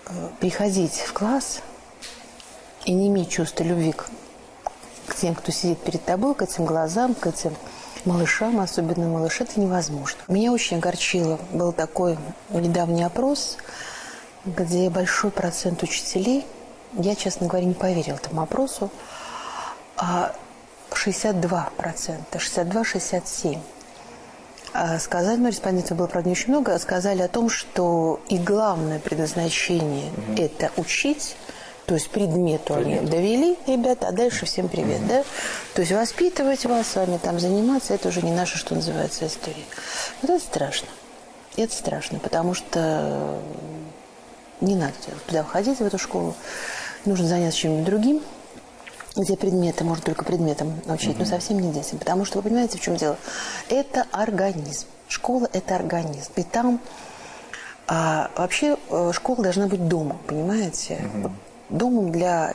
э, 0.07 0.29
приходить 0.40 0.94
в 0.94 1.12
класс 1.12 1.61
и 2.84 2.92
не 2.92 3.08
иметь 3.08 3.30
чувства 3.30 3.64
любви 3.64 3.92
к, 3.92 4.08
к 5.06 5.14
тем, 5.16 5.34
кто 5.34 5.52
сидит 5.52 5.78
перед 5.78 6.04
тобой, 6.04 6.34
к 6.34 6.42
этим 6.42 6.64
глазам, 6.64 7.14
к 7.14 7.26
этим 7.26 7.54
малышам, 8.04 8.60
особенно 8.60 9.08
малыш, 9.08 9.40
это 9.40 9.60
невозможно. 9.60 10.18
Меня 10.28 10.52
очень 10.52 10.78
огорчило, 10.78 11.38
был 11.52 11.72
такой 11.72 12.18
недавний 12.50 13.04
опрос, 13.04 13.56
где 14.44 14.88
большой 14.90 15.30
процент 15.30 15.82
учителей, 15.82 16.46
я, 16.94 17.14
честно 17.14 17.46
говоря, 17.46 17.66
не 17.66 17.74
поверил 17.74 18.16
этому 18.16 18.42
опросу, 18.42 18.90
а 19.96 20.34
62%, 20.90 21.70
62-67%. 22.32 23.58
А 24.72 25.00
сказали, 25.00 25.36
ну, 25.36 25.48
респондентов 25.48 25.98
было, 25.98 26.06
правда, 26.06 26.28
не 26.28 26.32
очень 26.32 26.50
много, 26.50 26.78
сказали 26.78 27.22
о 27.22 27.28
том, 27.28 27.50
что 27.50 28.20
и 28.28 28.38
главное 28.38 29.00
предназначение 29.00 30.12
угу.– 30.12 30.34
это 30.40 30.70
учить, 30.76 31.34
то 31.90 31.94
есть 31.94 32.09
предмету 32.09 32.74
Предмет. 32.74 33.00
они 33.00 33.11
довели, 33.11 33.59
ребята, 33.66 34.07
а 34.07 34.12
дальше 34.12 34.46
всем 34.46 34.68
привет, 34.68 35.05
да? 35.09 35.24
То 35.74 35.81
есть 35.81 35.90
воспитывать 35.90 36.64
вас, 36.64 36.87
с 36.87 36.94
вами 36.94 37.18
там 37.20 37.40
заниматься, 37.40 37.94
это 37.94 38.11
уже 38.11 38.22
не 38.22 38.31
наша, 38.31 38.59
что 38.59 38.76
называется, 38.76 39.26
история. 39.26 39.64
Вот 40.22 40.31
это 40.31 40.38
страшно. 40.38 40.87
Это 41.57 41.74
страшно, 41.74 42.20
потому 42.20 42.55
что 42.55 43.40
не 44.61 44.76
надо 44.76 44.92
туда 45.26 45.42
входить, 45.42 45.81
в 45.81 45.85
эту 45.85 45.98
школу. 45.98 46.37
Нужно 47.07 47.26
заняться 47.26 47.59
чем-нибудь 47.59 47.87
другим, 47.87 48.22
где 49.16 49.37
предметы, 49.37 49.83
может 49.83 50.05
только 50.05 50.24
предметом 50.24 50.81
научить, 50.85 51.16
mm-hmm. 51.16 51.18
но 51.18 51.24
совсем 51.24 51.59
не 51.59 51.72
детям. 51.72 51.98
Потому 51.98 52.24
что 52.24 52.38
вы 52.38 52.44
понимаете, 52.44 52.79
в 52.79 52.81
чем 52.81 52.94
дело? 52.94 53.18
Это 53.68 54.07
организм. 54.12 54.87
Школа– 55.09 55.48
это 55.53 55.74
организм. 55.74 56.31
И 56.37 56.44
там 56.44 56.81
а, 57.88 58.31
вообще 58.37 58.76
э, 58.90 59.11
школа 59.12 59.42
должна 59.42 59.66
быть 59.66 59.88
домом, 59.88 60.20
понимаете? 60.29 60.94
Mm-hmm. 61.03 61.49
Домом 61.70 62.12
для 62.12 62.54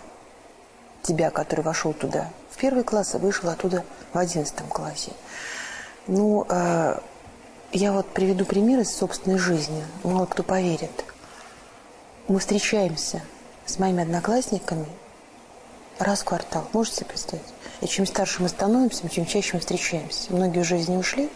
тебя, 1.02 1.30
который 1.32 1.62
вошел 1.62 1.94
туда 1.94 2.30
в 2.52 2.58
первый 2.58 2.84
класс, 2.84 3.16
а 3.16 3.18
вышел 3.18 3.50
оттуда 3.50 3.84
в 4.14 4.18
одиннадцатом 4.18 4.68
классе. 4.68 5.12
Ну, 6.08 6.46
а, 6.50 7.02
я 7.72 7.92
вот 7.92 8.08
приведу 8.08 8.46
пример 8.46 8.80
из 8.80 8.96
собственной 8.96 9.38
жизни. 9.38 9.84
Мало 10.04 10.26
кто 10.26 10.44
поверит. 10.44 11.06
Мы 12.28 12.40
встречаемся 12.40 13.22
с 13.66 13.80
моими 13.80 14.04
одноклассниками– 14.04 14.88
Раз 16.00 16.22
в 16.22 16.26
квартал, 16.26 16.68
можете 16.74 16.98
себе 16.98 17.06
представить? 17.08 17.46
И 17.80 17.88
чем 17.88 18.06
старше 18.06 18.42
мы 18.42 18.50
становимся, 18.50 19.08
тем 19.08 19.26
чаще 19.26 19.52
мы 19.54 19.60
встречаемся. 19.62 20.34
Многие 20.34 20.60
уже 20.60 20.78
из 20.78 20.90
нее 20.90 21.00
ушли. 21.00 21.28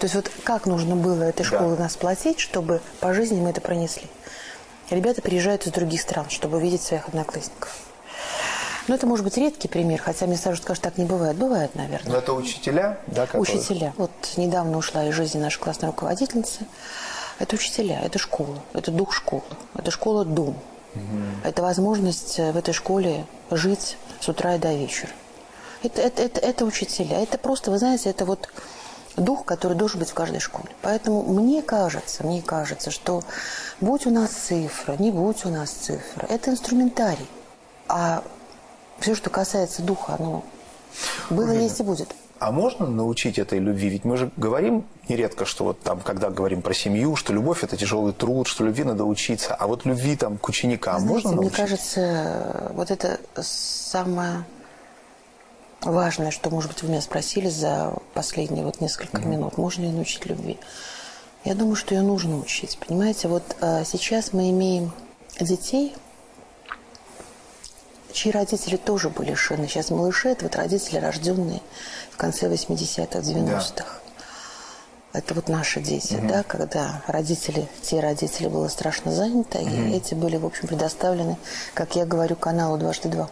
То 0.00 0.06
есть 0.06 0.14
вот 0.16 0.30
как 0.42 0.66
нужно 0.66 0.96
было 0.96 1.22
этой 1.22 1.44
школы 1.44 1.76
да. 1.76 1.84
нас 1.84 1.96
платить, 1.96 2.40
чтобы 2.40 2.80
по 2.98 3.14
жизни 3.14 3.40
мы 3.40 3.50
это 3.50 3.60
пронесли? 3.60 4.08
Ребята 4.90 5.20
приезжают 5.20 5.66
из 5.66 5.72
других 5.72 6.00
стран, 6.00 6.30
чтобы 6.30 6.56
увидеть 6.56 6.82
своих 6.82 7.08
одноклассников. 7.08 7.76
Но 8.86 8.94
это 8.94 9.06
может 9.06 9.22
быть 9.22 9.36
редкий 9.36 9.68
пример, 9.68 10.00
хотя 10.00 10.26
мне 10.26 10.36
сразу 10.36 10.62
скажут, 10.62 10.82
так 10.82 10.96
не 10.96 11.04
бывает. 11.04 11.36
Бывает, 11.36 11.74
наверное. 11.74 12.10
Но 12.10 12.18
это 12.18 12.32
учителя, 12.32 12.98
да? 13.06 13.26
Которые... 13.26 13.58
Учителя. 13.58 13.92
Вот 13.98 14.10
недавно 14.38 14.78
ушла 14.78 15.04
из 15.04 15.14
жизни 15.14 15.38
наша 15.38 15.58
классная 15.58 15.90
руководительница. 15.90 16.60
Это 17.38 17.54
учителя, 17.54 18.00
это 18.02 18.18
школа, 18.18 18.58
это 18.72 18.90
дух 18.90 19.12
школы, 19.12 19.42
это 19.74 19.90
школа-дом. 19.90 20.56
Угу. 20.94 21.04
Это 21.44 21.62
возможность 21.62 22.38
в 22.38 22.56
этой 22.56 22.72
школе 22.72 23.26
жить 23.50 23.98
с 24.20 24.28
утра 24.28 24.56
и 24.56 24.58
до 24.58 24.72
вечера. 24.74 25.10
Это, 25.82 26.00
это, 26.00 26.22
это, 26.22 26.40
это 26.40 26.64
учителя. 26.64 27.20
Это 27.20 27.38
просто, 27.38 27.70
вы 27.70 27.78
знаете, 27.78 28.10
это 28.10 28.24
вот 28.24 28.48
дух, 29.20 29.44
который 29.44 29.76
должен 29.76 30.00
быть 30.00 30.10
в 30.10 30.14
каждой 30.14 30.40
школе. 30.40 30.68
Поэтому 30.82 31.22
мне 31.22 31.62
кажется, 31.62 32.24
мне 32.24 32.42
кажется, 32.42 32.90
что 32.90 33.22
будь 33.80 34.06
у 34.06 34.10
нас 34.10 34.30
цифра, 34.30 34.96
не 34.98 35.10
будь 35.10 35.44
у 35.44 35.50
нас 35.50 35.70
цифра, 35.70 36.26
это 36.28 36.50
инструментарий. 36.50 37.28
А 37.88 38.22
все, 38.98 39.14
что 39.14 39.30
касается 39.30 39.82
духа, 39.82 40.16
оно 40.18 40.44
было, 41.30 41.44
Уверена. 41.44 41.62
есть 41.62 41.80
и 41.80 41.82
будет. 41.82 42.14
А 42.40 42.52
можно 42.52 42.86
научить 42.86 43.38
этой 43.38 43.58
любви? 43.58 43.88
Ведь 43.88 44.04
мы 44.04 44.16
же 44.16 44.30
говорим 44.36 44.84
нередко, 45.08 45.44
что 45.44 45.64
вот 45.64 45.80
там, 45.80 46.00
когда 46.00 46.30
говорим 46.30 46.62
про 46.62 46.72
семью, 46.72 47.16
что 47.16 47.32
любовь– 47.32 47.62
это 47.64 47.76
тяжелый 47.76 48.12
труд, 48.12 48.46
что 48.46 48.64
любви 48.64 48.84
надо 48.84 49.04
учиться. 49.04 49.56
А 49.56 49.66
вот 49.66 49.84
любви 49.84 50.14
там 50.14 50.38
к 50.38 50.48
ученикам 50.48 51.00
Знаете, 51.00 51.14
можно 51.14 51.32
научить? 51.32 51.58
Мне 51.58 51.66
кажется, 51.66 52.72
вот 52.74 52.90
это 52.92 53.18
самое 53.42 54.44
важное, 55.82 56.30
что, 56.30 56.50
может 56.50 56.72
быть, 56.72 56.82
вы 56.82 56.88
меня 56.88 57.00
спросили 57.00 57.48
за 57.48 57.94
последние 58.14 58.64
вот 58.64 58.80
несколько 58.80 59.18
mm-hmm. 59.18 59.28
минут. 59.28 59.58
Можно 59.58 59.82
ли 59.82 59.90
научить 59.90 60.26
любви? 60.26 60.58
Я 61.44 61.54
думаю, 61.54 61.76
что 61.76 61.94
ее 61.94 62.02
нужно 62.02 62.38
учить. 62.38 62.78
Понимаете, 62.78 63.28
вот 63.28 63.56
а, 63.60 63.84
сейчас 63.84 64.32
мы 64.32 64.50
имеем 64.50 64.92
детей– 65.40 65.94
чьи 68.18 68.32
родители 68.32 68.76
тоже 68.76 69.10
были 69.10 69.30
лишены. 69.30 69.68
Сейчас 69.68 69.90
малыши– 69.90 70.28
это 70.30 70.44
вот 70.44 70.56
родители, 70.56 70.98
рожденные 70.98 71.60
в 72.10 72.16
конце 72.16 72.48
80-х, 72.48 73.18
90-х. 73.20 73.72
Да. 73.76 73.84
Это 75.12 75.34
вот 75.34 75.48
наши 75.48 75.80
дети, 75.80 76.14
угу. 76.14 76.28
да, 76.28 76.42
когда 76.42 77.02
родители, 77.06 77.68
те 77.82 78.00
родители 78.00 78.48
были 78.48 78.68
страшно 78.68 79.12
заняты, 79.12 79.58
угу. 79.58 79.68
и 79.68 79.92
эти 79.92 80.14
были, 80.14 80.36
в 80.36 80.44
общем, 80.44 80.68
предоставлены, 80.68 81.36
как 81.74 81.96
я 81.96 82.04
говорю, 82.04 82.36
каналу 82.36 82.76
«Дважды 82.76 83.08
два». 83.08 83.30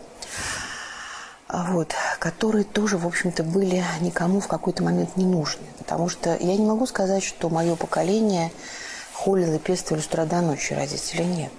А 1.48 1.70
вот, 1.70 1.94
которые 2.18 2.64
тоже, 2.64 2.98
в 2.98 3.06
общем-то, 3.06 3.44
были 3.44 3.84
никому 4.00 4.40
в 4.40 4.48
какой-то 4.48 4.82
момент 4.82 5.16
не 5.16 5.24
нужны. 5.24 5.62
Потому 5.78 6.08
что 6.08 6.36
я 6.36 6.56
не 6.56 6.66
могу 6.66 6.86
сказать, 6.86 7.22
что 7.22 7.48
мое 7.48 7.76
поколение 7.76 8.50
холило 9.12 9.54
и 9.54 9.58
пестовали 9.58 10.02
с 10.02 10.06
утра 10.06 10.24
до 10.24 10.40
ночи 10.40 10.72
родители. 10.72 11.22
Нет. 11.22 11.52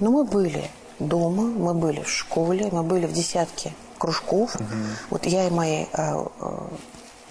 Но 0.00 0.10
мы 0.10 0.24
были 0.24 0.70
дома, 0.98 1.44
мы 1.44 1.72
были 1.72 2.02
в 2.02 2.10
школе, 2.10 2.68
мы 2.70 2.82
были 2.82 3.06
в 3.06 3.12
десятке 3.12 3.72
кружков. 3.98 4.54
Угу. 4.56 4.64
Вот 5.10 5.26
я 5.26 5.46
и 5.46 5.50
мои 5.50 5.84
э, 5.84 5.86
э, 5.94 6.58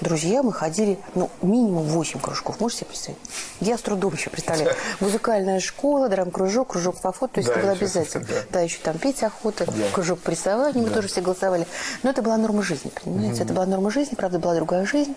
друзья, 0.02 0.44
мы 0.44 0.52
ходили, 0.52 1.00
ну, 1.14 1.30
минимум 1.42 1.84
8 1.84 2.20
кружков. 2.20 2.60
Можете 2.60 2.82
себе 2.82 2.90
представить? 2.90 3.20
Я 3.62 3.78
с 3.78 3.82
трудом 3.82 4.14
еще 4.14 4.30
представляю. 4.30 4.76
Музыкальная 5.00 5.60
школа, 5.60 6.10
драм-кружок, 6.10 6.70
кружок 6.70 7.00
по 7.02 7.12
фото, 7.12 7.36
то 7.36 7.40
есть 7.40 7.50
да, 7.50 7.56
это 7.56 7.62
было 7.62 7.72
обязательно. 7.74 8.26
Да. 8.26 8.36
да, 8.52 8.62
еще 8.62 8.80
там 8.80 8.98
петь 8.98 9.24
охота, 9.24 9.66
да. 9.66 9.74
кружок 9.94 10.20
по 10.20 10.30
рисованию, 10.30 10.84
да. 10.84 10.90
мы 10.90 10.90
тоже 10.90 11.08
все 11.08 11.22
голосовали. 11.22 11.66
Но 12.04 12.10
это 12.10 12.22
была 12.22 12.38
норма 12.38 12.62
жизни, 12.64 12.92
понимаете? 12.92 13.36
Угу. 13.36 13.44
Это 13.44 13.54
была 13.54 13.66
норма 13.66 13.92
жизни, 13.92 14.16
правда, 14.16 14.40
была 14.40 14.56
другая 14.56 14.86
жизнь. 14.86 15.16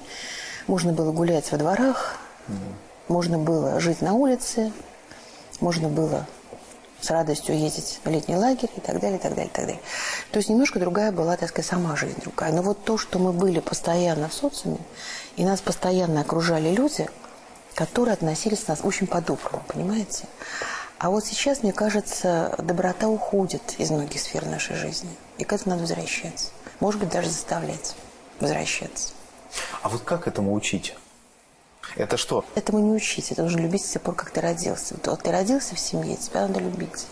Можно 0.66 0.92
было 0.92 1.12
гулять 1.12 1.50
во 1.50 1.58
дворах, 1.58 2.16
угу. 2.46 2.56
можно 3.08 3.38
было 3.38 3.80
жить 3.80 4.00
на 4.02 4.14
улице, 4.14 4.72
можно 5.60 5.88
было 5.88 6.26
с 7.00 7.10
радостью 7.10 7.58
ездить 7.58 8.00
в 8.04 8.08
летний 8.08 8.36
лагерь 8.36 8.70
и 8.76 8.80
так 8.80 9.00
далее, 9.00 9.18
и 9.18 9.22
так 9.22 9.34
далее, 9.34 9.50
и 9.50 9.54
так 9.54 9.66
далее. 9.66 9.80
То 10.30 10.38
есть 10.38 10.48
немножко 10.48 10.78
другая 10.78 11.12
была, 11.12 11.36
так 11.36 11.48
сказать, 11.48 11.70
сама 11.70 11.96
жизнь 11.96 12.20
другая. 12.20 12.52
Но 12.52 12.62
вот 12.62 12.84
то, 12.84 12.98
что 12.98 13.18
мы 13.18 13.32
были 13.32 13.60
постоянно 13.60 14.28
в 14.28 14.34
социуме, 14.34 14.78
и 15.36 15.44
нас 15.44 15.60
постоянно 15.60 16.20
окружали 16.20 16.70
люди, 16.70 17.08
которые 17.74 18.14
относились 18.14 18.64
к 18.64 18.68
нас 18.68 18.80
очень 18.82 19.06
по-доброму, 19.06 19.62
понимаете? 19.68 20.24
А 20.98 21.10
вот 21.10 21.24
сейчас, 21.24 21.62
мне 21.62 21.72
кажется, 21.72 22.54
доброта 22.58 23.06
уходит 23.06 23.76
из 23.78 23.90
многих 23.90 24.20
сфер 24.20 24.44
нашей 24.46 24.74
жизни. 24.74 25.10
И 25.38 25.44
к 25.44 25.52
этому 25.52 25.76
надо 25.76 25.82
возвращаться. 25.82 26.48
Может 26.80 27.00
быть, 27.00 27.10
даже 27.10 27.30
заставлять 27.30 27.94
возвращаться. 28.40 29.10
А 29.82 29.88
вот 29.88 30.02
как 30.02 30.26
этому 30.26 30.52
учить? 30.54 30.96
Это 31.98 32.16
что? 32.16 32.44
Этому 32.54 32.78
не 32.78 32.92
учить. 32.92 33.32
Это 33.32 33.42
нужно 33.42 33.60
любить 33.60 33.84
с 33.84 33.88
тех 33.90 34.02
пор, 34.02 34.14
как 34.14 34.30
ты 34.30 34.40
родился. 34.40 34.94
Вот 35.04 35.22
ты 35.22 35.32
родился 35.32 35.74
в 35.74 35.80
семье, 35.80 36.16
тебя 36.16 36.46
надо 36.46 36.60
любить. 36.60 37.06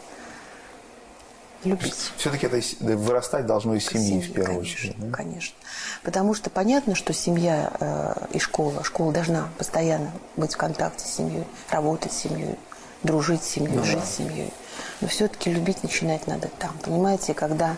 Любить. 1.65 2.13
Все-таки 2.17 2.47
это 2.47 2.61
вырастать 2.97 3.47
должно 3.47 3.75
из 3.75 3.87
семьи, 3.87 4.21
семьи 4.21 4.23
в 4.23 4.33
первую 4.33 4.59
конечно, 4.59 4.79
очередь. 4.79 4.95
Да? 4.99 5.17
Конечно. 5.17 5.57
Потому 6.05 6.35
что 6.35 6.51
понятно, 6.51 6.95
что 6.95 7.13
семья 7.13 7.73
э, 7.81 8.27
и 8.33 8.39
школа, 8.39 8.85
школа 8.85 9.13
должна 9.13 9.49
постоянно 9.59 10.13
быть 10.37 10.55
в 10.55 10.57
контакте 10.57 11.05
с 11.05 11.17
семьей, 11.17 11.45
работать 11.71 12.13
с 12.13 12.19
семьей, 12.19 12.57
дружить 13.03 13.43
с 13.43 13.49
семьей, 13.49 13.75
ну, 13.75 13.85
жить 13.85 13.99
да. 13.99 14.07
с 14.07 14.17
семьей. 14.17 14.53
Но 15.01 15.09
все-таки 15.09 15.51
любить 15.51 15.83
начинать 15.83 16.29
надо 16.29 16.49
там. 16.59 16.77
Понимаете, 16.85 17.35
когда 17.35 17.77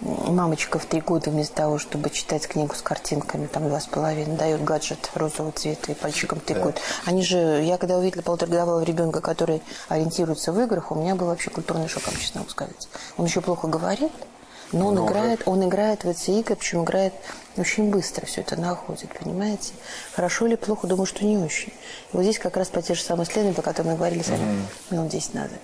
мамочка 0.00 0.78
в 0.78 0.86
три 0.86 1.00
года 1.00 1.30
вместо 1.30 1.56
того, 1.56 1.78
чтобы 1.78 2.10
читать 2.10 2.46
книгу 2.46 2.74
с 2.74 2.82
картинками, 2.82 3.46
там 3.46 3.68
два 3.68 3.80
с 3.80 3.86
половиной, 3.86 4.36
дает 4.36 4.64
гаджет 4.64 5.10
розового 5.14 5.52
цвета 5.52 5.92
и 5.92 5.94
пальчиком 5.94 6.40
тыкают. 6.40 6.76
Да. 6.76 7.10
Они 7.10 7.22
же, 7.22 7.62
я 7.62 7.78
когда 7.78 7.98
увидела 7.98 8.22
полуторагодовалого 8.22 8.82
ребенка, 8.82 9.20
который 9.20 9.62
ориентируется 9.88 10.52
в 10.52 10.60
играх, 10.60 10.90
у 10.90 10.94
меня 10.94 11.14
был 11.14 11.26
вообще 11.26 11.50
культурный 11.50 11.88
шок, 11.88 12.02
честно 12.18 12.40
могу 12.40 12.50
сказать. 12.50 12.88
Он 13.16 13.26
еще 13.26 13.40
плохо 13.40 13.68
говорит, 13.68 14.12
но 14.72 14.86
он 14.86 14.94
Много. 14.94 15.12
играет, 15.12 15.42
он 15.46 15.64
играет 15.64 16.04
в 16.04 16.08
эти 16.08 16.30
игры, 16.30 16.54
причем 16.54 16.84
играет 16.84 17.12
очень 17.56 17.90
быстро 17.90 18.24
все 18.26 18.40
это 18.42 18.56
находит, 18.56 19.10
понимаете? 19.18 19.72
Хорошо 20.14 20.46
или 20.46 20.54
плохо, 20.54 20.86
думаю, 20.86 21.06
что 21.06 21.24
не 21.24 21.36
очень. 21.38 21.70
И 22.12 22.16
вот 22.16 22.22
здесь 22.22 22.38
как 22.38 22.56
раз 22.56 22.68
по 22.68 22.80
те 22.80 22.94
же 22.94 23.02
самые 23.02 23.24
исследования, 23.24 23.58
о 23.58 23.62
которых 23.62 23.92
мы 23.92 23.96
говорили 23.96 24.22
с 24.22 24.28
вами 24.28 24.42
mm-hmm. 24.42 24.94
минут 24.94 25.08
10 25.08 25.34
назад. 25.34 25.60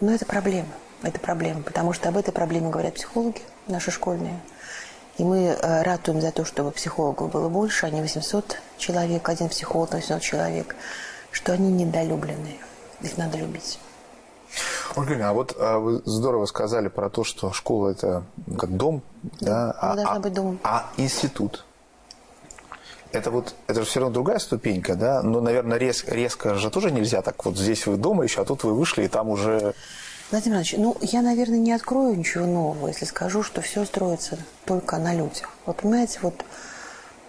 Но 0.00 0.12
это 0.12 0.24
проблема. 0.24 0.68
Это 1.04 1.20
проблема, 1.20 1.62
потому 1.62 1.92
что 1.92 2.08
об 2.08 2.16
этой 2.16 2.32
проблеме 2.32 2.70
говорят 2.70 2.94
психологи 2.94 3.42
наши 3.68 3.90
школьные. 3.90 4.40
И 5.18 5.22
мы 5.22 5.38
э, 5.38 5.82
ратуем 5.82 6.20
за 6.20 6.32
то, 6.32 6.44
чтобы 6.46 6.70
психологов 6.70 7.30
было 7.30 7.48
больше, 7.48 7.86
а 7.86 7.90
не 7.90 8.00
800 8.00 8.56
человек, 8.78 9.28
один 9.28 9.48
психолог 9.50 9.90
на 9.90 9.98
800 9.98 10.22
человек, 10.22 10.74
что 11.30 11.52
они 11.52 11.70
недолюбленные. 11.70 12.56
Их 13.02 13.18
надо 13.18 13.36
любить. 13.36 13.78
Ольга, 14.96 15.28
а 15.28 15.32
вот 15.34 15.54
а 15.58 15.78
вы 15.78 16.00
здорово 16.06 16.46
сказали 16.46 16.88
про 16.88 17.10
то, 17.10 17.22
что 17.22 17.52
школа 17.52 17.90
это 17.90 18.24
как 18.58 18.74
дом, 18.76 19.02
да? 19.40 19.76
Она 19.80 19.92
а, 19.92 19.94
должна 19.96 20.12
а, 20.14 20.20
быть 20.20 20.32
домом. 20.32 20.60
А 20.62 20.90
институт? 20.96 21.64
Это 23.12 23.30
вот, 23.30 23.54
это 23.66 23.80
же 23.80 23.86
все 23.86 24.00
равно 24.00 24.14
другая 24.14 24.38
ступенька, 24.38 24.94
да? 24.94 25.22
Но, 25.22 25.40
наверное, 25.40 25.78
рез, 25.78 26.04
резко 26.06 26.54
же 26.54 26.70
тоже 26.70 26.90
нельзя 26.90 27.22
так 27.22 27.44
вот 27.44 27.56
здесь 27.56 27.86
вы 27.86 27.96
дома 27.96 28.24
еще, 28.24 28.40
а 28.40 28.44
тут 28.44 28.64
вы 28.64 28.74
вышли, 28.74 29.04
и 29.04 29.08
там 29.08 29.28
уже 29.28 29.74
Владимир 30.30 30.56
Иванович, 30.56 30.74
ну, 30.78 30.96
я, 31.00 31.22
наверное, 31.22 31.58
не 31.58 31.72
открою 31.72 32.16
ничего 32.16 32.46
нового, 32.46 32.88
если 32.88 33.04
скажу, 33.04 33.42
что 33.42 33.60
все 33.60 33.84
строится 33.84 34.38
только 34.64 34.98
на 34.98 35.14
людях. 35.14 35.50
Вы 35.66 35.74
понимаете, 35.74 36.18
вот 36.22 36.44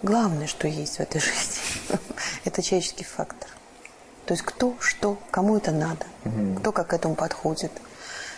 главное, 0.02 0.46
что 0.46 0.66
есть 0.66 0.96
в 0.96 1.00
этой 1.00 1.20
жизни, 1.20 1.98
это 2.44 2.62
человеческий 2.62 3.04
фактор. 3.04 3.48
То 4.24 4.34
есть 4.34 4.42
кто, 4.42 4.74
что, 4.80 5.18
кому 5.30 5.56
это 5.56 5.70
надо, 5.70 6.04
угу. 6.24 6.58
кто 6.58 6.72
как 6.72 6.88
к 6.88 6.92
этому 6.94 7.14
подходит. 7.14 7.70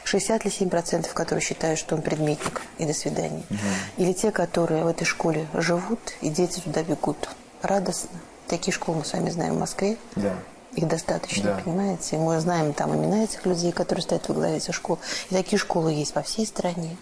60 0.05 0.47
или 0.47 0.53
7 0.53 0.71
процентов, 0.71 1.13
которые 1.13 1.43
считают, 1.43 1.79
что 1.79 1.95
он 1.95 2.03
предметник, 2.03 2.63
и 2.79 2.87
до 2.87 2.95
свидания. 2.95 3.43
Угу. 3.51 3.59
Или 3.99 4.13
те, 4.13 4.31
которые 4.31 4.85
в 4.85 4.89
этой 4.89 5.05
школе 5.05 5.47
живут, 5.55 6.01
и 6.23 6.31
дети 6.31 6.61
туда 6.61 6.83
бегут 6.83 7.29
радостно. 7.63 8.19
Такие 8.47 8.73
школы 8.73 8.99
мы 8.99 9.05
с 9.05 9.13
вами 9.13 9.31
знаем 9.31 9.55
в 9.55 9.59
Москве. 9.59 9.99
Да. 10.17 10.35
Их 10.79 10.87
достаточно, 10.87 11.57
да. 11.57 11.61
понимаете? 11.65 12.19
Мы 12.19 12.39
знаем 12.39 12.73
там 12.73 12.95
имена 12.95 13.25
этих 13.25 13.45
людей, 13.47 13.73
которые 13.73 14.05
стоят 14.05 14.29
во 14.29 14.35
главе 14.37 14.59
этих 14.59 14.73
школ. 14.73 15.01
И 15.29 15.35
такие 15.35 15.59
школы 15.59 15.93
есть 15.93 16.15
по 16.15 16.23
всей 16.23 16.47
стране. 16.47 16.97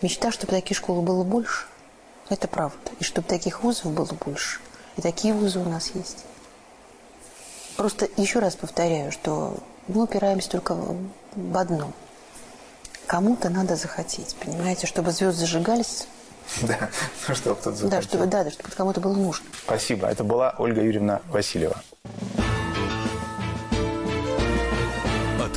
Мечта, 0.00 0.32
чтобы 0.32 0.52
таких 0.52 0.78
школ 0.78 1.02
было 1.02 1.22
больше, 1.22 1.66
это 2.30 2.48
правда. 2.48 2.78
И 3.00 3.04
чтобы 3.04 3.28
таких 3.28 3.62
вузов 3.62 3.92
было 3.92 4.08
больше. 4.24 4.60
И 4.96 5.02
такие 5.02 5.34
вузы 5.34 5.58
у 5.58 5.68
нас 5.68 5.90
есть. 5.94 6.24
Просто 7.76 8.08
еще 8.16 8.38
раз 8.38 8.56
повторяю, 8.56 9.12
что 9.12 9.58
мы 9.88 10.04
упираемся 10.04 10.48
только 10.48 10.74
в 11.36 11.56
одно. 11.58 11.92
Кому-то 13.06 13.50
надо 13.50 13.76
захотеть, 13.76 14.34
понимаете, 14.36 14.86
чтобы 14.86 15.10
звезды 15.10 15.40
зажигались. 15.40 16.06
Да, 16.62 16.88
чтобы 17.34 17.56
кто-то 17.56 17.76
захотел. 17.76 17.90
Да, 17.90 18.02
чтобы, 18.02 18.26
да, 18.26 18.50
чтобы 18.50 18.70
кому-то 18.70 19.00
было 19.00 19.14
нужно. 19.14 19.46
Спасибо. 19.64 20.08
Это 20.08 20.24
была 20.24 20.54
Ольга 20.58 20.82
Юрьевна 20.82 21.20
Васильева. 21.28 21.76